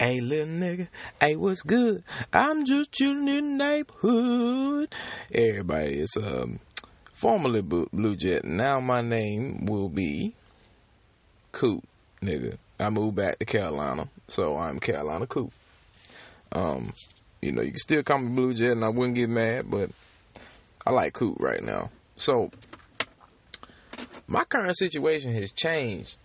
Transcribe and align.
Hey, 0.00 0.20
little 0.20 0.48
nigga. 0.48 0.88
Hey, 1.20 1.36
what's 1.36 1.62
good? 1.62 2.02
I'm 2.32 2.64
just 2.64 2.90
chilling 2.90 3.28
in 3.28 3.58
the 3.58 3.64
neighborhood. 3.64 4.92
Everybody, 5.32 6.00
it's 6.00 6.16
um, 6.16 6.58
formerly 7.12 7.62
Blujet. 7.62 8.42
Now 8.42 8.80
my 8.80 9.02
name 9.02 9.66
will 9.66 9.88
be 9.88 10.34
Coot, 11.52 11.84
nigga. 12.20 12.56
I 12.80 12.90
moved 12.90 13.14
back 13.14 13.38
to 13.38 13.44
Carolina, 13.44 14.08
so 14.26 14.56
I'm 14.56 14.80
Carolina 14.80 15.28
Coot. 15.28 15.52
Um, 16.50 16.92
you 17.40 17.52
know, 17.52 17.62
you 17.62 17.70
can 17.70 17.78
still 17.78 18.02
call 18.02 18.18
me 18.18 18.36
Blujet, 18.36 18.72
and 18.72 18.84
I 18.84 18.88
wouldn't 18.88 19.14
get 19.14 19.30
mad, 19.30 19.70
but 19.70 19.90
I 20.84 20.90
like 20.90 21.12
Coot 21.12 21.36
right 21.38 21.62
now. 21.62 21.90
So, 22.16 22.50
my 24.26 24.42
current 24.42 24.76
situation 24.76 25.32
has 25.34 25.52
changed 25.52 26.16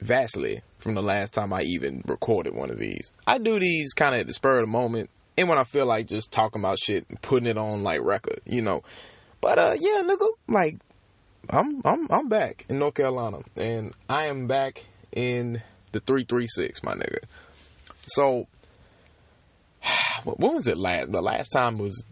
vastly 0.00 0.62
from 0.78 0.94
the 0.94 1.02
last 1.02 1.32
time 1.32 1.52
I 1.52 1.62
even 1.62 2.02
recorded 2.06 2.54
one 2.54 2.70
of 2.70 2.78
these. 2.78 3.12
I 3.26 3.38
do 3.38 3.58
these 3.58 3.92
kind 3.92 4.14
of 4.14 4.22
at 4.22 4.26
the 4.26 4.32
spur 4.32 4.60
of 4.60 4.66
the 4.66 4.70
moment 4.70 5.10
and 5.36 5.48
when 5.48 5.58
I 5.58 5.64
feel 5.64 5.86
like 5.86 6.06
just 6.06 6.32
talking 6.32 6.60
about 6.60 6.78
shit 6.78 7.06
and 7.08 7.20
putting 7.20 7.48
it 7.48 7.58
on 7.58 7.82
like 7.82 8.00
record, 8.02 8.40
you 8.46 8.62
know. 8.62 8.82
But 9.40 9.58
uh 9.58 9.76
yeah, 9.78 10.02
nigga, 10.04 10.28
like 10.48 10.78
I'm 11.50 11.80
I'm 11.84 12.08
I'm 12.10 12.28
back 12.28 12.66
in 12.68 12.78
North 12.78 12.94
Carolina 12.94 13.40
and 13.56 13.92
I 14.08 14.26
am 14.26 14.46
back 14.46 14.84
in 15.12 15.62
the 15.92 16.00
336, 16.00 16.82
my 16.82 16.94
nigga. 16.94 17.18
So 18.08 18.46
when 20.24 20.54
was 20.54 20.68
it 20.68 20.78
last? 20.78 21.12
The 21.12 21.20
last 21.20 21.48
time 21.48 21.78
was 21.78 22.04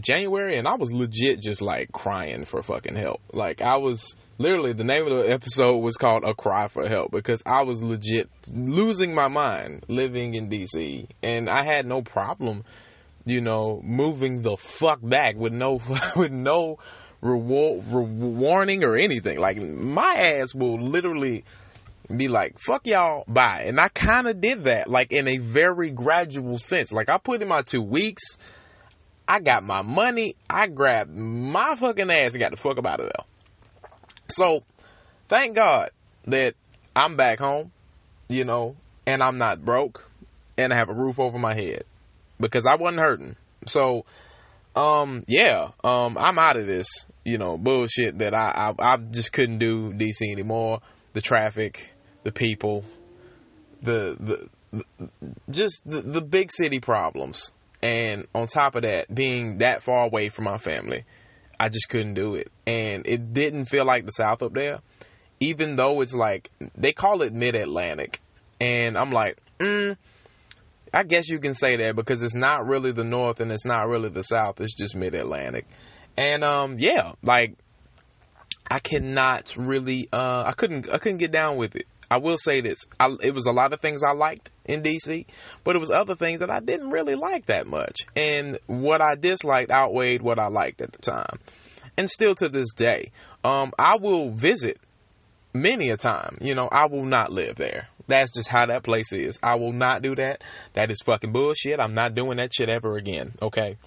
January 0.00 0.56
and 0.56 0.66
I 0.66 0.76
was 0.76 0.92
legit 0.92 1.40
just 1.40 1.62
like 1.62 1.92
crying 1.92 2.44
for 2.44 2.62
fucking 2.62 2.96
help. 2.96 3.20
Like 3.32 3.60
I 3.60 3.76
was 3.76 4.16
literally 4.38 4.72
the 4.72 4.84
name 4.84 5.06
of 5.06 5.24
the 5.24 5.32
episode 5.32 5.76
was 5.78 5.96
called 5.96 6.24
a 6.24 6.34
cry 6.34 6.68
for 6.68 6.88
help 6.88 7.10
because 7.10 7.42
i 7.46 7.62
was 7.62 7.82
legit 7.82 8.28
losing 8.52 9.14
my 9.14 9.28
mind 9.28 9.84
living 9.88 10.34
in 10.34 10.48
dc 10.48 11.06
and 11.22 11.48
i 11.48 11.64
had 11.64 11.86
no 11.86 12.02
problem 12.02 12.64
you 13.24 13.40
know 13.40 13.80
moving 13.84 14.42
the 14.42 14.56
fuck 14.56 14.98
back 15.02 15.36
with 15.36 15.52
no 15.52 15.80
with 16.16 16.32
no 16.32 16.78
reward 17.22 17.84
re- 17.86 18.02
warning 18.02 18.84
or 18.84 18.96
anything. 18.96 19.38
Like 19.38 19.56
my 19.56 20.14
ass 20.14 20.54
will 20.54 20.80
literally 20.80 21.44
be 22.14 22.28
like 22.28 22.58
fuck 22.58 22.86
y'all 22.86 23.24
bye. 23.26 23.64
And 23.66 23.80
i 23.80 23.88
kind 23.88 24.26
of 24.26 24.40
did 24.40 24.64
that 24.64 24.90
like 24.90 25.12
in 25.12 25.28
a 25.28 25.38
very 25.38 25.90
gradual 25.90 26.58
sense. 26.58 26.92
Like 26.92 27.08
i 27.08 27.16
put 27.16 27.40
in 27.40 27.48
my 27.48 27.62
two 27.62 27.80
weeks 27.80 28.22
i 29.26 29.38
got 29.38 29.62
my 29.62 29.82
money 29.82 30.34
i 30.50 30.66
grabbed 30.66 31.14
my 31.14 31.76
fucking 31.76 32.10
ass 32.10 32.32
and 32.32 32.40
got 32.40 32.50
the 32.50 32.56
fuck 32.56 32.76
out 32.84 33.00
of 33.00 33.06
there 33.06 33.24
so, 34.32 34.62
thank 35.28 35.54
God 35.54 35.90
that 36.26 36.54
I'm 36.94 37.16
back 37.16 37.38
home, 37.38 37.72
you 38.28 38.44
know, 38.44 38.76
and 39.06 39.22
I'm 39.22 39.38
not 39.38 39.64
broke 39.64 40.08
and 40.58 40.72
I 40.72 40.76
have 40.76 40.88
a 40.88 40.94
roof 40.94 41.18
over 41.18 41.38
my 41.38 41.54
head 41.54 41.84
because 42.38 42.66
I 42.66 42.76
wasn't 42.76 43.00
hurting. 43.00 43.36
So, 43.66 44.04
um, 44.74 45.24
yeah, 45.26 45.70
um, 45.84 46.16
I'm 46.18 46.38
out 46.38 46.56
of 46.56 46.66
this, 46.66 46.88
you 47.24 47.38
know, 47.38 47.56
bullshit 47.56 48.18
that 48.18 48.34
I, 48.34 48.74
I, 48.78 48.94
I 48.94 48.96
just 48.96 49.32
couldn't 49.32 49.58
do 49.58 49.92
DC 49.92 50.22
anymore. 50.30 50.80
The 51.12 51.20
traffic, 51.20 51.92
the 52.24 52.32
people, 52.32 52.84
the, 53.82 54.16
the, 54.18 54.48
the 54.72 55.08
just 55.50 55.82
the, 55.84 56.00
the 56.00 56.22
big 56.22 56.50
city 56.50 56.80
problems. 56.80 57.52
And 57.82 58.26
on 58.34 58.46
top 58.46 58.76
of 58.76 58.82
that, 58.82 59.12
being 59.12 59.58
that 59.58 59.82
far 59.82 60.04
away 60.04 60.28
from 60.28 60.44
my 60.44 60.56
family 60.56 61.04
I 61.62 61.68
just 61.68 61.88
couldn't 61.88 62.14
do 62.14 62.34
it. 62.34 62.50
And 62.66 63.06
it 63.06 63.32
didn't 63.32 63.66
feel 63.66 63.86
like 63.86 64.04
the 64.04 64.10
South 64.10 64.42
up 64.42 64.52
there, 64.52 64.80
even 65.38 65.76
though 65.76 66.00
it's 66.00 66.12
like, 66.12 66.50
they 66.74 66.92
call 66.92 67.22
it 67.22 67.32
mid 67.32 67.54
Atlantic. 67.54 68.20
And 68.60 68.98
I'm 68.98 69.12
like, 69.12 69.40
mm, 69.60 69.96
I 70.92 71.04
guess 71.04 71.28
you 71.28 71.38
can 71.38 71.54
say 71.54 71.76
that 71.76 71.94
because 71.94 72.20
it's 72.24 72.34
not 72.34 72.66
really 72.66 72.90
the 72.90 73.04
North 73.04 73.38
and 73.38 73.52
it's 73.52 73.64
not 73.64 73.86
really 73.86 74.08
the 74.08 74.24
South. 74.24 74.60
It's 74.60 74.74
just 74.74 74.96
mid 74.96 75.14
Atlantic. 75.14 75.66
And, 76.16 76.42
um, 76.42 76.80
yeah, 76.80 77.12
like, 77.22 77.54
I 78.68 78.80
cannot 78.80 79.54
really, 79.56 80.08
uh, 80.12 80.42
I 80.44 80.54
couldn't, 80.56 80.90
I 80.90 80.98
couldn't 80.98 81.18
get 81.18 81.30
down 81.30 81.58
with 81.58 81.76
it. 81.76 81.86
I 82.12 82.18
will 82.18 82.36
say 82.36 82.60
this: 82.60 82.84
I, 83.00 83.16
it 83.22 83.34
was 83.34 83.46
a 83.46 83.52
lot 83.52 83.72
of 83.72 83.80
things 83.80 84.02
I 84.02 84.12
liked 84.12 84.50
in 84.66 84.82
DC, 84.82 85.24
but 85.64 85.76
it 85.76 85.78
was 85.78 85.90
other 85.90 86.14
things 86.14 86.40
that 86.40 86.50
I 86.50 86.60
didn't 86.60 86.90
really 86.90 87.14
like 87.14 87.46
that 87.46 87.66
much. 87.66 88.00
And 88.14 88.58
what 88.66 89.00
I 89.00 89.14
disliked 89.14 89.70
outweighed 89.70 90.20
what 90.20 90.38
I 90.38 90.48
liked 90.48 90.82
at 90.82 90.92
the 90.92 90.98
time, 90.98 91.38
and 91.96 92.10
still 92.10 92.34
to 92.34 92.50
this 92.50 92.74
day, 92.74 93.12
um, 93.44 93.72
I 93.78 93.96
will 93.96 94.30
visit 94.30 94.78
many 95.54 95.88
a 95.88 95.96
time. 95.96 96.36
You 96.42 96.54
know, 96.54 96.68
I 96.70 96.84
will 96.86 97.06
not 97.06 97.32
live 97.32 97.56
there. 97.56 97.88
That's 98.08 98.30
just 98.30 98.50
how 98.50 98.66
that 98.66 98.82
place 98.82 99.14
is. 99.14 99.38
I 99.42 99.54
will 99.54 99.72
not 99.72 100.02
do 100.02 100.14
that. 100.16 100.42
That 100.74 100.90
is 100.90 101.00
fucking 101.00 101.32
bullshit. 101.32 101.80
I'm 101.80 101.94
not 101.94 102.14
doing 102.14 102.36
that 102.36 102.52
shit 102.52 102.68
ever 102.68 102.98
again. 102.98 103.32
Okay. 103.40 103.78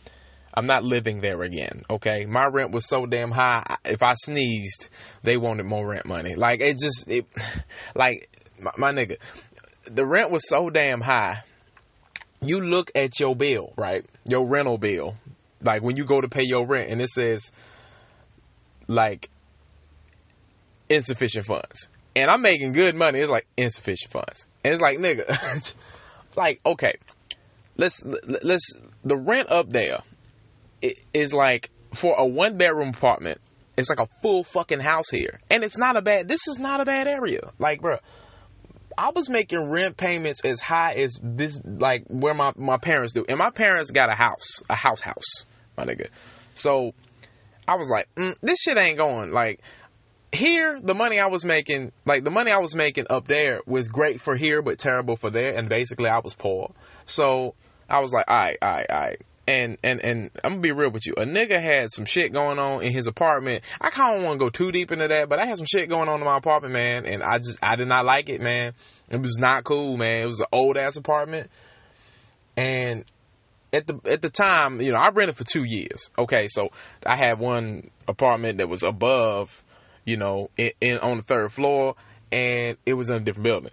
I'm 0.56 0.68
not 0.68 0.84
living 0.84 1.20
there 1.20 1.42
again. 1.42 1.84
Okay, 1.90 2.26
my 2.26 2.46
rent 2.46 2.72
was 2.72 2.88
so 2.88 3.06
damn 3.06 3.32
high. 3.32 3.76
If 3.84 4.02
I 4.02 4.14
sneezed, 4.16 4.90
they 5.22 5.36
wanted 5.36 5.66
more 5.66 5.86
rent 5.86 6.06
money. 6.06 6.36
Like 6.36 6.62
it 6.62 6.80
just, 6.80 7.10
it, 7.10 7.26
like 7.96 8.30
my, 8.60 8.72
my 8.78 8.92
nigga, 8.94 9.18
the 9.84 10.06
rent 10.06 10.32
was 10.32 10.48
so 10.48 10.70
damn 10.70 11.02
high. 11.02 11.44
You 12.42 12.62
look 12.62 12.92
at 12.96 13.20
your 13.20 13.36
bill, 13.36 13.74
right? 13.76 14.06
Your 14.28 14.48
rental 14.48 14.78
bill, 14.78 15.16
like 15.62 15.82
when 15.82 15.98
you 15.98 16.06
go 16.06 16.22
to 16.22 16.30
pay 16.30 16.44
your 16.44 16.66
rent, 16.66 16.90
and 16.90 17.02
it 17.02 17.10
says 17.10 17.52
like 18.88 19.30
insufficient 20.90 21.46
funds, 21.46 21.90
and 22.16 22.30
I'm 22.30 22.42
making 22.42 22.72
good 22.72 22.96
money. 22.96 23.20
It's 23.20 23.32
like 23.32 23.48
insufficient 23.58 24.12
funds, 24.12 24.46
and 24.64 24.74
it's 24.74 24.82
like 24.82 25.00
nigga, 25.00 25.74
like 26.36 26.62
okay, 26.66 26.94
let's 27.78 28.06
let's 28.06 28.74
the 29.04 29.18
rent 29.18 29.52
up 29.52 29.70
there 29.70 30.00
is 31.14 31.34
like 31.34 31.70
for 31.94 32.16
a 32.18 32.26
one 32.26 32.58
bedroom 32.58 32.90
apartment, 32.90 33.40
it's 33.78 33.90
like 33.90 34.00
a 34.00 34.08
full 34.22 34.44
fucking 34.44 34.80
house 34.80 35.10
here. 35.10 35.40
And 35.50 35.64
it's 35.64 35.78
not 35.78 35.98
a 35.98 36.02
bad, 36.02 36.28
this 36.28 36.48
is 36.48 36.60
not 36.60 36.82
a 36.82 36.86
bad 36.86 37.08
area. 37.08 37.52
Like, 37.60 37.82
bro, 37.82 37.98
I 38.98 39.12
was 39.12 39.30
making 39.30 39.70
rent 39.70 39.98
payments 39.98 40.44
as 40.46 40.62
high 40.62 40.94
as 40.94 41.18
this, 41.22 41.60
like 41.64 42.06
where 42.08 42.34
my, 42.34 42.54
my 42.56 42.78
parents 42.78 43.14
do. 43.14 43.26
And 43.28 43.38
my 43.38 43.50
parents 43.50 43.92
got 43.92 44.10
a 44.10 44.16
house, 44.16 44.62
a 44.70 44.76
house 44.76 45.02
house, 45.02 45.46
my 45.78 45.86
nigga. 45.86 46.08
So 46.54 46.94
I 47.68 47.76
was 47.76 47.90
like, 47.90 48.08
mm, 48.16 48.36
this 48.42 48.60
shit 48.60 48.78
ain't 48.78 48.98
going. 48.98 49.32
Like, 49.32 49.60
here, 50.32 50.80
the 50.82 50.94
money 50.94 51.20
I 51.20 51.28
was 51.28 51.46
making, 51.46 51.92
like 52.06 52.24
the 52.24 52.32
money 52.32 52.52
I 52.52 52.58
was 52.60 52.76
making 52.76 53.08
up 53.10 53.28
there 53.28 53.62
was 53.66 53.88
great 53.90 54.20
for 54.22 54.36
here, 54.36 54.62
but 54.62 54.80
terrible 54.80 55.16
for 55.16 55.30
there. 55.30 55.58
And 55.58 55.70
basically, 55.70 56.10
I 56.10 56.20
was 56.20 56.34
poor. 56.34 56.74
So 57.06 57.56
I 57.90 58.00
was 58.00 58.12
like, 58.12 58.26
all 58.28 58.38
right, 58.38 58.58
all 58.62 58.72
right, 58.72 58.90
all 58.90 59.00
right 59.00 59.22
and 59.48 59.78
and 59.84 60.00
and 60.04 60.32
I'm 60.44 60.54
gonna 60.54 60.62
be 60.62 60.72
real 60.72 60.90
with 60.90 61.06
you. 61.06 61.14
A 61.18 61.26
nigga 61.26 61.62
had 61.62 61.92
some 61.92 62.06
shit 62.06 62.34
going 62.34 62.60
on 62.60 62.84
in 62.84 62.92
his 62.92 63.08
apartment. 63.08 63.64
I 63.80 63.90
kind 63.90 64.18
of 64.18 64.24
want 64.24 64.40
to 64.40 64.46
go 64.46 64.50
too 64.50 64.72
deep 64.72 64.92
into 64.92 65.08
that, 65.08 65.30
but 65.30 65.40
I 65.40 65.46
had 65.46 65.58
some 65.58 65.66
shit 65.66 65.90
going 65.90 66.10
on 66.10 66.20
in 66.20 66.26
my 66.26 66.38
apartment, 66.38 66.74
man, 66.74 67.06
and 67.06 67.22
I 67.22 67.38
just 67.38 67.60
I 67.62 67.76
did 67.76 67.88
not 67.88 68.06
like 68.06 68.30
it, 68.30 68.42
man. 68.42 68.74
It 69.10 69.22
was 69.22 69.38
not 69.38 69.64
cool, 69.64 69.98
man. 69.98 70.24
It 70.24 70.28
was 70.28 70.40
an 70.40 70.48
old 70.52 70.78
ass 70.78 70.96
apartment, 70.96 71.50
and 72.58 73.06
at 73.72 73.88
the 73.88 74.00
at 74.06 74.22
the 74.22 74.30
time, 74.30 74.82
you 74.82 74.92
know, 74.92 75.00
I 75.00 75.10
rented 75.10 75.38
for 75.38 75.44
two 75.44 75.64
years. 75.64 76.10
Okay, 76.18 76.48
so 76.48 76.70
I 77.06 77.16
had 77.16 77.40
one 77.40 77.92
apartment 78.08 78.58
that 78.58 78.70
was 78.70 78.84
above, 78.84 79.64
you 80.06 80.18
know, 80.18 80.50
in, 80.58 80.72
in 80.82 80.98
on 81.00 81.18
the 81.18 81.24
third 81.24 81.52
floor, 81.52 81.96
and 82.32 82.78
it 82.86 82.94
was 82.94 83.10
in 83.10 83.18
a 83.18 83.20
different 83.20 83.44
building 83.44 83.72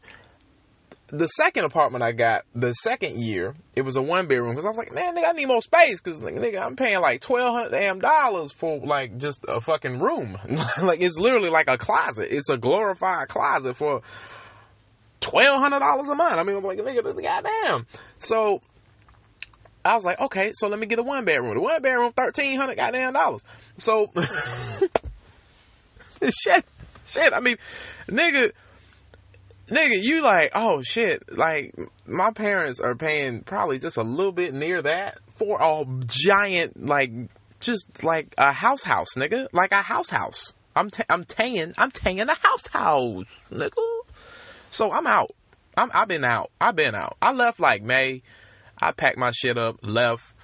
the 1.13 1.27
second 1.27 1.67
apartment 1.67 2.03
I 2.03 2.13
got, 2.13 2.47
the 2.55 2.73
second 2.73 3.21
year, 3.21 3.55
it 3.77 3.83
was 3.83 3.97
a 3.97 4.03
one 4.03 4.29
bedroom 4.29 4.49
because 4.49 4.65
I 4.65 4.69
was 4.69 4.79
like, 4.79 4.93
man, 4.93 5.15
nigga, 5.15 5.29
I 5.29 5.33
need 5.33 5.45
more 5.45 5.61
space 5.61 6.01
because 6.01 6.21
nigga, 6.21 6.61
I'm 6.61 6.75
paying 6.75 7.01
like 7.01 7.21
twelve 7.21 7.55
hundred 7.55 7.73
damn 7.73 7.99
dollars 7.99 8.51
for 8.51 8.79
like 8.79 9.19
just 9.19 9.45
a 9.47 9.61
fucking 9.61 10.01
room. 10.01 10.39
like 10.83 11.03
it's 11.03 11.19
literally 11.19 11.51
like 11.51 11.69
a 11.69 11.77
closet. 11.77 12.35
It's 12.35 12.49
a 12.49 12.57
glorified 12.57 13.29
closet 13.29 13.77
for 13.77 14.01
twelve 15.21 15.61
hundred 15.61 15.81
dollars 15.81 16.09
a 16.09 16.15
month. 16.15 16.33
I 16.33 16.45
mean, 16.45 16.57
I'm 16.57 16.65
like, 16.65 16.79
nigga, 16.79 17.05
this 17.05 17.23
goddamn. 17.23 17.87
So 18.19 18.63
I 19.85 19.97
was 19.97 20.07
like, 20.07 20.19
okay, 20.19 20.53
so 20.55 20.69
let 20.69 20.79
me 20.79 20.87
get 20.87 20.99
a 20.99 21.03
one 21.03 21.27
bedroom. 21.27 21.55
The 21.55 21.61
one 21.61 21.83
bedroom, 21.83 22.13
thirteen 22.13 22.59
hundred 22.59 22.79
goddamn 22.79 23.13
dollars. 23.13 23.45
So 23.77 24.11
shit, 26.23 26.65
shit. 27.05 27.35
I 27.35 27.41
mean, 27.41 27.59
nigga 28.09 28.53
nigga, 29.73 30.03
you 30.03 30.23
like, 30.23 30.53
oh 30.55 30.83
shit, 30.83 31.37
like 31.37 31.75
my 32.07 32.31
parents 32.33 32.79
are 32.79 32.95
paying 32.95 33.43
probably 33.43 33.79
just 33.79 33.97
a 33.97 34.03
little 34.03 34.33
bit 34.33 34.55
near 34.55 34.83
that 34.83 35.19
for 35.37 35.59
a 35.61 35.85
giant, 36.07 36.87
like, 36.87 37.11
just 37.61 38.05
like 38.05 38.35
a 38.39 38.53
house 38.53 38.83
house, 38.83 39.15
nigga, 39.17 39.49
like 39.53 39.73
a 39.73 39.83
house 39.83 40.11
house. 40.11 40.53
I'm 40.75 40.91
t- 40.91 41.05
I'm 41.09 41.25
taying 41.25 41.75
I'm 41.77 41.91
taying 41.91 42.21
a 42.21 42.35
house 42.35 42.67
house, 42.69 43.25
nigga. 43.51 44.01
So 44.71 44.91
I'm 44.91 45.07
out. 45.07 45.35
I'm 45.77 45.91
I've 45.93 46.09
been 46.09 46.25
out. 46.25 46.51
I've 46.61 46.77
been 46.77 46.95
out. 46.95 47.17
I 47.21 47.33
left 47.33 47.61
like 47.61 47.83
May. 47.83 48.23
I 48.81 48.93
packed 48.93 49.19
my 49.19 49.31
shit 49.31 49.59
up, 49.59 49.79
left. 49.83 50.35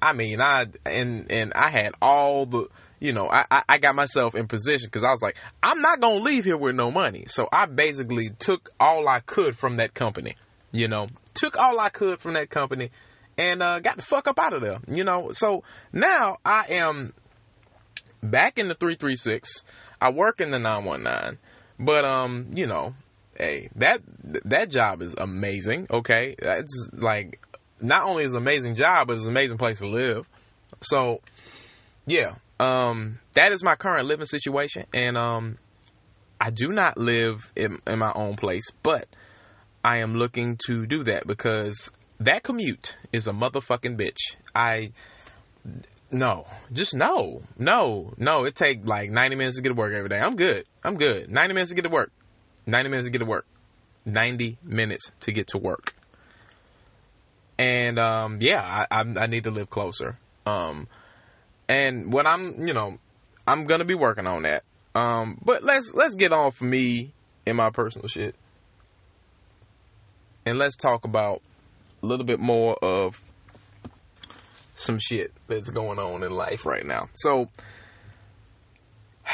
I 0.00 0.12
mean, 0.12 0.40
I 0.40 0.66
and 0.86 1.30
and 1.30 1.52
I 1.54 1.70
had 1.70 1.92
all 2.00 2.46
the 2.46 2.68
you 3.04 3.12
know, 3.12 3.28
I, 3.30 3.62
I 3.68 3.78
got 3.78 3.94
myself 3.94 4.34
in 4.34 4.48
position 4.48 4.88
because 4.90 5.04
I 5.04 5.12
was 5.12 5.20
like, 5.20 5.36
I'm 5.62 5.82
not 5.82 6.00
going 6.00 6.18
to 6.18 6.24
leave 6.24 6.46
here 6.46 6.56
with 6.56 6.74
no 6.74 6.90
money. 6.90 7.24
So 7.28 7.46
I 7.52 7.66
basically 7.66 8.30
took 8.30 8.70
all 8.80 9.06
I 9.06 9.20
could 9.20 9.58
from 9.58 9.76
that 9.76 9.92
company. 9.92 10.36
You 10.72 10.88
know, 10.88 11.08
took 11.34 11.58
all 11.58 11.78
I 11.78 11.90
could 11.90 12.18
from 12.18 12.32
that 12.32 12.48
company 12.48 12.90
and 13.36 13.62
uh, 13.62 13.80
got 13.80 13.96
the 13.96 14.02
fuck 14.02 14.26
up 14.26 14.38
out 14.38 14.54
of 14.54 14.62
there. 14.62 14.78
You 14.88 15.04
know, 15.04 15.32
so 15.32 15.64
now 15.92 16.38
I 16.46 16.64
am 16.70 17.12
back 18.22 18.58
in 18.58 18.68
the 18.68 18.74
336. 18.74 19.62
I 20.00 20.10
work 20.10 20.40
in 20.40 20.50
the 20.50 20.58
919. 20.58 21.38
But 21.78 22.06
um, 22.06 22.46
you 22.54 22.66
know, 22.66 22.94
hey, 23.36 23.68
that 23.76 24.00
that 24.46 24.70
job 24.70 25.02
is 25.02 25.14
amazing. 25.18 25.88
Okay, 25.90 26.36
that's 26.40 26.88
like 26.92 27.40
not 27.80 28.04
only 28.04 28.24
is 28.24 28.32
an 28.32 28.38
amazing 28.38 28.76
job, 28.76 29.08
but 29.08 29.16
it's 29.16 29.24
an 29.24 29.30
amazing 29.30 29.58
place 29.58 29.80
to 29.80 29.88
live. 29.88 30.26
So, 30.80 31.20
yeah, 32.06 32.36
um, 32.64 33.18
that 33.34 33.52
is 33.52 33.62
my 33.62 33.76
current 33.76 34.06
living 34.06 34.26
situation, 34.26 34.86
and 34.94 35.16
um, 35.16 35.56
I 36.40 36.50
do 36.50 36.72
not 36.72 36.96
live 36.96 37.52
in, 37.54 37.80
in 37.86 37.98
my 37.98 38.12
own 38.14 38.36
place, 38.36 38.64
but 38.82 39.06
I 39.84 39.98
am 39.98 40.14
looking 40.14 40.58
to 40.66 40.86
do 40.86 41.04
that 41.04 41.26
because 41.26 41.90
that 42.20 42.42
commute 42.42 42.96
is 43.12 43.26
a 43.26 43.32
motherfucking 43.32 43.98
bitch. 43.98 44.36
I 44.54 44.92
no, 46.10 46.46
just 46.72 46.94
no, 46.94 47.42
no, 47.58 48.14
no. 48.16 48.44
It 48.44 48.54
take 48.54 48.86
like 48.86 49.10
ninety 49.10 49.36
minutes 49.36 49.56
to 49.56 49.62
get 49.62 49.70
to 49.70 49.74
work 49.74 49.92
every 49.92 50.08
day. 50.08 50.18
I'm 50.18 50.36
good. 50.36 50.64
I'm 50.82 50.96
good. 50.96 51.30
Ninety 51.30 51.54
minutes 51.54 51.70
to 51.70 51.74
get 51.74 51.82
to 51.82 51.90
work. 51.90 52.12
Ninety 52.66 52.88
minutes 52.88 53.06
to 53.06 53.10
get 53.10 53.18
to 53.18 53.26
work. 53.26 53.46
Ninety 54.04 54.58
minutes 54.62 55.10
to 55.20 55.32
get 55.32 55.48
to 55.48 55.58
work. 55.58 55.94
And 57.58 57.98
um, 57.98 58.38
yeah, 58.40 58.60
I, 58.90 59.00
I, 59.00 59.00
I 59.00 59.26
need 59.26 59.44
to 59.44 59.50
live 59.50 59.70
closer. 59.70 60.18
Um, 60.46 60.88
and 61.68 62.12
what 62.12 62.26
I'm, 62.26 62.66
you 62.66 62.74
know, 62.74 62.98
I'm 63.46 63.64
gonna 63.64 63.84
be 63.84 63.94
working 63.94 64.26
on 64.26 64.42
that. 64.42 64.64
Um, 64.94 65.38
but 65.44 65.62
let's 65.64 65.92
let's 65.94 66.14
get 66.14 66.32
on 66.32 66.50
for 66.52 66.64
me 66.64 67.12
and 67.46 67.56
my 67.56 67.70
personal 67.70 68.08
shit, 68.08 68.34
and 70.46 70.58
let's 70.58 70.76
talk 70.76 71.04
about 71.04 71.42
a 72.02 72.06
little 72.06 72.26
bit 72.26 72.40
more 72.40 72.76
of 72.82 73.20
some 74.74 74.98
shit 74.98 75.32
that's 75.46 75.70
going 75.70 75.98
on 75.98 76.22
in 76.22 76.30
life 76.30 76.66
right 76.66 76.84
now. 76.84 77.08
So, 77.14 77.48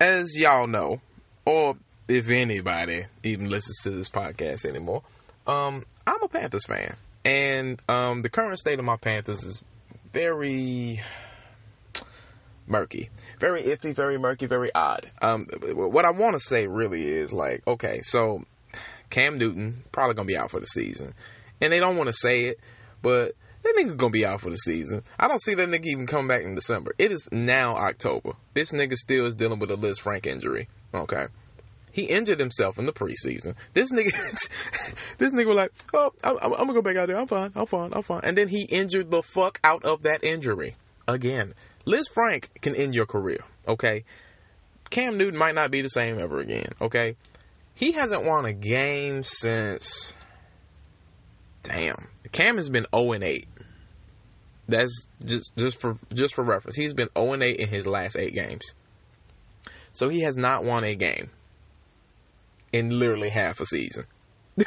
as 0.00 0.34
y'all 0.34 0.66
know, 0.66 1.00
or 1.44 1.76
if 2.08 2.28
anybody 2.28 3.06
even 3.22 3.48
listens 3.48 3.78
to 3.82 3.90
this 3.90 4.08
podcast 4.08 4.64
anymore, 4.66 5.02
um, 5.46 5.84
I'm 6.06 6.22
a 6.22 6.28
Panthers 6.28 6.66
fan, 6.66 6.96
and 7.24 7.80
um, 7.88 8.22
the 8.22 8.28
current 8.28 8.58
state 8.58 8.78
of 8.78 8.84
my 8.84 8.96
Panthers 8.96 9.42
is 9.42 9.62
very 10.12 11.00
murky, 12.66 13.10
very 13.38 13.62
iffy, 13.62 13.94
very 13.94 14.18
murky, 14.18 14.46
very 14.46 14.74
odd. 14.74 15.10
Um, 15.20 15.46
what 15.72 16.04
I 16.04 16.10
want 16.10 16.34
to 16.34 16.40
say 16.40 16.66
really 16.66 17.08
is 17.08 17.32
like, 17.32 17.62
okay, 17.66 18.00
so 18.02 18.44
Cam 19.10 19.38
Newton 19.38 19.84
probably 19.92 20.14
gonna 20.14 20.26
be 20.26 20.36
out 20.36 20.50
for 20.50 20.60
the 20.60 20.66
season 20.66 21.14
and 21.60 21.72
they 21.72 21.80
don't 21.80 21.96
want 21.96 22.08
to 22.08 22.14
say 22.14 22.44
it, 22.44 22.60
but 23.02 23.34
that 23.62 23.74
nigga 23.78 23.96
gonna 23.96 24.10
be 24.10 24.26
out 24.26 24.40
for 24.40 24.50
the 24.50 24.56
season. 24.56 25.02
I 25.18 25.28
don't 25.28 25.42
see 25.42 25.54
that 25.54 25.68
nigga 25.68 25.86
even 25.86 26.06
coming 26.06 26.28
back 26.28 26.42
in 26.42 26.54
December. 26.54 26.94
It 26.98 27.12
is 27.12 27.28
now 27.32 27.76
October. 27.76 28.32
This 28.52 28.72
nigga 28.72 28.94
still 28.96 29.26
is 29.26 29.34
dealing 29.34 29.58
with 29.58 29.70
a 29.70 29.76
Lisfranc 29.76 30.26
injury. 30.26 30.68
Okay. 30.92 31.26
He 31.94 32.06
injured 32.06 32.40
himself 32.40 32.76
in 32.76 32.86
the 32.86 32.92
preseason. 32.92 33.54
This 33.72 33.92
nigga, 33.92 34.10
this 35.18 35.32
nigga 35.32 35.46
was 35.46 35.56
like, 35.56 35.72
"Oh, 35.94 36.10
I'm, 36.24 36.36
I'm, 36.42 36.50
gonna 36.50 36.74
go 36.74 36.82
back 36.82 36.96
out 36.96 37.06
there. 37.06 37.16
I'm 37.16 37.28
fine. 37.28 37.52
I'm 37.54 37.66
fine. 37.66 37.92
I'm 37.94 38.02
fine." 38.02 38.22
And 38.24 38.36
then 38.36 38.48
he 38.48 38.64
injured 38.64 39.12
the 39.12 39.22
fuck 39.22 39.60
out 39.62 39.84
of 39.84 40.02
that 40.02 40.24
injury 40.24 40.74
again. 41.06 41.54
Lisfranc 41.86 42.48
can 42.60 42.74
end 42.74 42.96
your 42.96 43.06
career. 43.06 43.38
Okay, 43.68 44.04
Cam 44.90 45.16
Newton 45.16 45.38
might 45.38 45.54
not 45.54 45.70
be 45.70 45.82
the 45.82 45.88
same 45.88 46.18
ever 46.18 46.40
again. 46.40 46.72
Okay, 46.80 47.14
he 47.76 47.92
hasn't 47.92 48.24
won 48.24 48.44
a 48.44 48.52
game 48.52 49.22
since 49.22 50.14
Damn. 51.64 52.08
Cam 52.30 52.56
has 52.58 52.68
been 52.68 52.86
0 52.94 53.12
and 53.12 53.24
8. 53.24 53.48
That's 54.68 55.06
just 55.24 55.50
just 55.56 55.80
for 55.80 55.98
just 56.12 56.34
for 56.34 56.44
reference. 56.44 56.76
He's 56.76 56.94
been 56.94 57.08
0 57.16 57.32
and 57.34 57.42
8 57.42 57.56
in 57.56 57.68
his 57.68 57.86
last 57.86 58.16
8 58.16 58.32
games. 58.32 58.74
So 59.92 60.08
he 60.08 60.20
has 60.20 60.36
not 60.36 60.64
won 60.64 60.84
a 60.84 60.94
game 60.94 61.30
in 62.74 62.98
literally 62.98 63.28
half 63.28 63.60
a 63.60 63.66
season. 63.66 64.04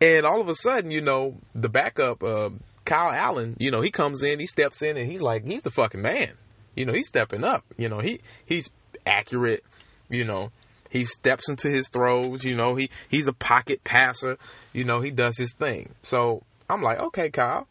and 0.00 0.24
all 0.24 0.40
of 0.40 0.48
a 0.48 0.54
sudden, 0.54 0.92
you 0.92 1.00
know, 1.00 1.38
the 1.56 1.68
backup 1.68 2.22
uh, 2.22 2.50
Kyle 2.84 3.10
Allen, 3.10 3.56
you 3.58 3.72
know, 3.72 3.80
he 3.80 3.90
comes 3.90 4.22
in, 4.22 4.38
he 4.38 4.46
steps 4.46 4.80
in 4.80 4.96
and 4.96 5.10
he's 5.10 5.20
like 5.20 5.44
he's 5.44 5.62
the 5.62 5.72
fucking 5.72 6.00
man. 6.00 6.30
You 6.76 6.84
know, 6.84 6.92
he's 6.92 7.08
stepping 7.08 7.42
up. 7.42 7.64
You 7.76 7.88
know, 7.88 7.98
he 7.98 8.20
he's 8.44 8.70
accurate, 9.04 9.64
you 10.08 10.24
know, 10.24 10.52
he 10.88 11.04
steps 11.04 11.48
into 11.48 11.68
his 11.68 11.88
throws, 11.88 12.44
you 12.44 12.54
know, 12.54 12.76
he 12.76 12.88
he's 13.08 13.26
a 13.26 13.32
pocket 13.32 13.82
passer, 13.82 14.38
you 14.72 14.84
know, 14.84 15.00
he 15.00 15.10
does 15.10 15.36
his 15.36 15.52
thing. 15.52 15.90
So 16.00 16.44
I'm 16.70 16.82
like, 16.82 17.00
okay, 17.00 17.30
Kyle. 17.30 17.66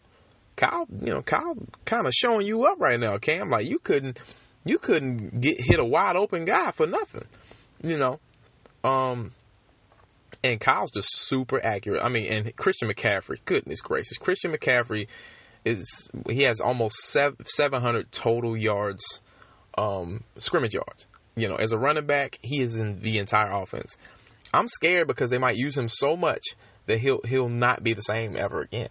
Kyle, 0.57 0.88
you 1.01 1.13
know, 1.13 1.21
Kyle 1.21 1.57
kind 1.83 2.07
of 2.07 2.13
showing 2.13 2.47
you 2.47 2.63
up 2.63 2.80
right 2.80 3.00
now, 3.00 3.18
Cam. 3.18 3.50
Like 3.50 3.68
you 3.68 3.80
couldn't 3.80 4.19
you 4.65 4.80
couldn't 4.80 5.39
get 5.39 5.62
hit 5.62 5.80
a 5.80 5.86
wide 5.86 6.15
open 6.18 6.44
guy 6.44 6.71
for 6.71 6.88
nothing. 6.88 7.25
You 7.85 7.97
know. 7.97 8.19
Um 8.83 9.31
and 10.43 10.59
Kyle's 10.59 10.91
just 10.91 11.09
super 11.11 11.63
accurate. 11.63 12.03
I 12.03 12.09
mean, 12.09 12.31
and 12.31 12.55
Christian 12.55 12.89
McCaffrey, 12.89 13.37
goodness 13.45 13.81
gracious. 13.81 14.17
Christian 14.17 14.51
McCaffrey 14.51 15.07
is 15.63 16.07
he 16.29 16.43
has 16.43 16.59
almost 16.59 16.97
700 16.97 18.11
total 18.11 18.55
yards 18.55 19.21
um 19.77 20.23
scrimmage 20.37 20.73
yards. 20.73 21.05
You 21.35 21.49
know, 21.49 21.55
as 21.55 21.71
a 21.71 21.77
running 21.77 22.05
back, 22.05 22.39
he 22.41 22.61
is 22.61 22.75
in 22.75 23.01
the 23.01 23.17
entire 23.17 23.51
offense. 23.51 23.97
I'm 24.53 24.67
scared 24.67 25.07
because 25.07 25.29
they 25.29 25.37
might 25.37 25.57
use 25.57 25.77
him 25.77 25.89
so 25.89 26.15
much 26.15 26.43
that 26.85 26.99
he'll 26.99 27.21
he'll 27.25 27.49
not 27.49 27.83
be 27.83 27.93
the 27.93 28.01
same 28.01 28.35
ever 28.35 28.61
again. 28.61 28.89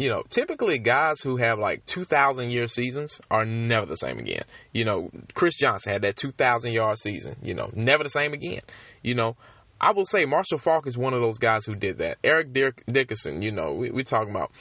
You 0.00 0.08
know, 0.08 0.22
typically 0.30 0.78
guys 0.78 1.20
who 1.20 1.36
have 1.36 1.58
like 1.58 1.84
2,000 1.84 2.48
year 2.48 2.68
seasons 2.68 3.20
are 3.30 3.44
never 3.44 3.84
the 3.84 3.96
same 3.96 4.18
again. 4.18 4.44
You 4.72 4.86
know, 4.86 5.10
Chris 5.34 5.56
Johnson 5.56 5.92
had 5.92 6.00
that 6.00 6.16
2,000 6.16 6.72
yard 6.72 6.96
season. 6.96 7.36
You 7.42 7.52
know, 7.52 7.68
never 7.74 8.02
the 8.02 8.08
same 8.08 8.32
again. 8.32 8.62
You 9.02 9.14
know, 9.14 9.36
I 9.78 9.92
will 9.92 10.06
say 10.06 10.24
Marshall 10.24 10.56
Faulk 10.56 10.86
is 10.86 10.96
one 10.96 11.12
of 11.12 11.20
those 11.20 11.36
guys 11.36 11.66
who 11.66 11.74
did 11.74 11.98
that. 11.98 12.16
Eric 12.24 12.54
Dick- 12.54 12.82
Dickerson, 12.90 13.42
you 13.42 13.52
know, 13.52 13.74
we 13.74 13.90
we 13.90 14.02
talking 14.02 14.30
about 14.30 14.52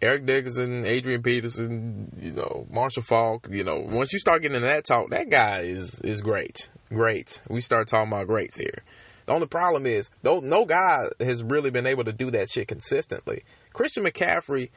Eric 0.00 0.24
Dickerson, 0.24 0.86
Adrian 0.86 1.22
Peterson, 1.22 2.10
you 2.18 2.32
know, 2.32 2.66
Marshall 2.70 3.02
Faulk, 3.02 3.46
you 3.50 3.64
know, 3.64 3.80
once 3.80 4.14
you 4.14 4.18
start 4.18 4.40
getting 4.40 4.56
into 4.56 4.68
that 4.68 4.86
talk, 4.86 5.10
that 5.10 5.28
guy 5.28 5.64
is 5.64 6.00
is 6.00 6.22
great. 6.22 6.70
Great. 6.88 7.42
We 7.46 7.60
start 7.60 7.88
talking 7.88 8.10
about 8.10 8.26
greats 8.26 8.56
here. 8.56 8.82
The 9.28 9.34
only 9.34 9.46
problem 9.46 9.84
is, 9.84 10.08
no, 10.24 10.40
no 10.40 10.64
guy 10.64 11.10
has 11.20 11.42
really 11.42 11.68
been 11.68 11.86
able 11.86 12.04
to 12.04 12.14
do 12.14 12.30
that 12.30 12.48
shit 12.48 12.66
consistently. 12.66 13.44
Christian 13.78 14.02
McCaffrey 14.02 14.70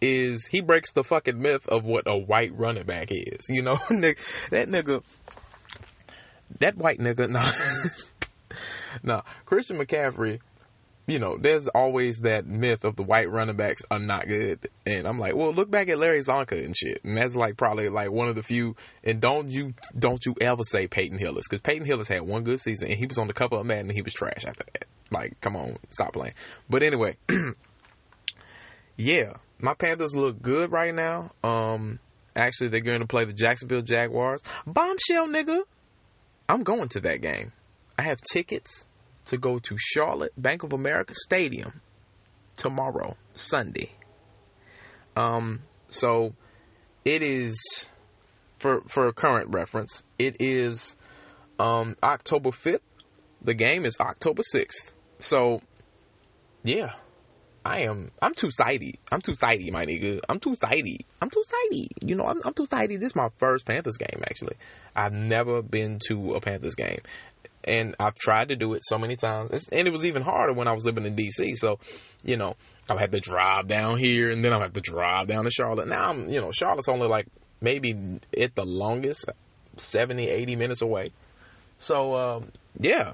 is 0.00 0.46
he 0.46 0.60
breaks 0.60 0.92
the 0.92 1.02
fucking 1.02 1.42
myth 1.42 1.66
of 1.66 1.84
what 1.84 2.04
a 2.06 2.16
white 2.16 2.56
running 2.56 2.84
back 2.84 3.08
is. 3.10 3.48
You 3.48 3.62
know, 3.62 3.74
that 3.90 4.68
nigga, 4.68 5.02
that 6.60 6.76
white 6.76 7.00
nigga, 7.00 7.28
no, 8.52 8.56
no, 9.02 9.22
Christian 9.44 9.76
McCaffrey 9.76 10.38
you 11.06 11.18
know, 11.18 11.36
there's 11.36 11.66
always 11.68 12.20
that 12.20 12.46
myth 12.46 12.84
of 12.84 12.94
the 12.96 13.02
white 13.02 13.28
running 13.28 13.56
backs 13.56 13.82
are 13.90 13.98
not 13.98 14.26
good. 14.26 14.70
And 14.86 15.06
I'm 15.06 15.18
like, 15.18 15.34
well, 15.34 15.52
look 15.52 15.70
back 15.70 15.88
at 15.88 15.98
Larry 15.98 16.20
Csonka 16.20 16.64
and 16.64 16.74
shit. 16.74 17.04
And 17.04 17.18
that's 17.18 17.36
like 17.36 17.56
probably 17.56 17.88
like 17.88 18.10
one 18.10 18.28
of 18.28 18.36
the 18.36 18.42
few. 18.42 18.76
And 19.02 19.20
don't 19.20 19.50
you 19.50 19.74
don't 19.98 20.24
you 20.24 20.34
ever 20.40 20.62
say 20.62 20.86
Peyton 20.86 21.18
Hillis 21.18 21.46
because 21.46 21.60
Peyton 21.60 21.84
Hillis 21.86 22.08
had 22.08 22.22
one 22.22 22.44
good 22.44 22.60
season 22.60 22.88
and 22.88 22.96
he 22.96 23.06
was 23.06 23.18
on 23.18 23.26
the 23.26 23.34
cover 23.34 23.56
of 23.56 23.66
Madden 23.66 23.88
and 23.88 23.92
he 23.92 24.00
was 24.00 24.14
trash 24.14 24.44
after 24.46 24.64
that. 24.72 24.86
Like, 25.10 25.40
come 25.40 25.56
on, 25.56 25.76
stop 25.90 26.14
playing. 26.14 26.34
But 26.70 26.82
anyway, 26.82 27.16
yeah, 28.96 29.34
my 29.58 29.74
Panthers 29.74 30.14
look 30.14 30.40
good 30.40 30.70
right 30.72 30.94
now. 30.94 31.30
Um, 31.42 31.98
actually, 32.36 32.68
they're 32.68 32.80
going 32.80 33.00
to 33.00 33.06
play 33.06 33.24
the 33.24 33.32
Jacksonville 33.32 33.82
Jaguars. 33.82 34.42
Bombshell, 34.66 35.28
nigga. 35.28 35.62
I'm 36.48 36.62
going 36.62 36.88
to 36.90 37.00
that 37.00 37.20
game. 37.22 37.52
I 37.98 38.02
have 38.02 38.20
tickets 38.20 38.86
to 39.26 39.38
go 39.38 39.58
to 39.58 39.76
Charlotte 39.78 40.32
Bank 40.36 40.62
of 40.62 40.72
America 40.72 41.14
Stadium 41.14 41.80
tomorrow, 42.56 43.16
Sunday. 43.34 43.90
Um, 45.16 45.62
so 45.88 46.32
it 47.04 47.22
is 47.22 47.88
for 48.58 48.82
for 48.88 49.06
a 49.06 49.12
current 49.12 49.54
reference, 49.54 50.02
it 50.18 50.36
is 50.40 50.96
um 51.58 51.96
October 52.02 52.50
5th. 52.50 52.80
The 53.42 53.54
game 53.54 53.84
is 53.84 53.96
October 54.00 54.42
6th. 54.42 54.92
So 55.18 55.60
yeah, 56.62 56.94
I 57.64 57.80
am. 57.80 58.10
I'm 58.20 58.34
too 58.34 58.50
sidey. 58.50 58.98
I'm 59.10 59.20
too 59.20 59.34
sidey, 59.34 59.70
my 59.70 59.86
nigga. 59.86 60.20
I'm 60.28 60.38
too 60.38 60.54
sidey. 60.54 61.06
I'm 61.22 61.30
too 61.30 61.42
sidey. 61.46 61.88
You 62.02 62.14
know, 62.14 62.26
I'm, 62.26 62.40
I'm 62.44 62.52
too 62.52 62.66
sidey. 62.66 62.96
This 62.96 63.10
is 63.10 63.16
my 63.16 63.30
first 63.38 63.64
Panthers 63.64 63.96
game, 63.96 64.22
actually. 64.22 64.56
I've 64.94 65.14
never 65.14 65.62
been 65.62 65.98
to 66.08 66.34
a 66.34 66.40
Panthers 66.40 66.74
game 66.74 67.00
and 67.64 67.94
I've 67.98 68.14
tried 68.14 68.48
to 68.48 68.56
do 68.56 68.74
it 68.74 68.84
so 68.84 68.98
many 68.98 69.16
times, 69.16 69.68
and 69.70 69.88
it 69.88 69.90
was 69.90 70.04
even 70.04 70.22
harder 70.22 70.52
when 70.52 70.68
I 70.68 70.72
was 70.72 70.84
living 70.84 71.06
in 71.06 71.16
DC. 71.16 71.56
So, 71.56 71.78
you 72.22 72.36
know, 72.36 72.56
I 72.90 72.98
had 72.98 73.12
to 73.12 73.20
drive 73.20 73.66
down 73.66 73.98
here, 73.98 74.30
and 74.30 74.44
then 74.44 74.52
I 74.52 74.60
have 74.60 74.74
to 74.74 74.80
drive 74.80 75.28
down 75.28 75.44
to 75.44 75.50
Charlotte. 75.50 75.88
Now 75.88 76.10
I'm, 76.10 76.28
you 76.28 76.40
know, 76.40 76.52
Charlotte's 76.52 76.88
only 76.88 77.08
like 77.08 77.26
maybe 77.60 78.20
at 78.38 78.54
the 78.54 78.64
longest 78.64 79.26
70, 79.76 80.28
80 80.28 80.56
minutes 80.56 80.82
away. 80.82 81.12
So 81.78 82.16
um, 82.16 82.52
yeah, 82.78 83.12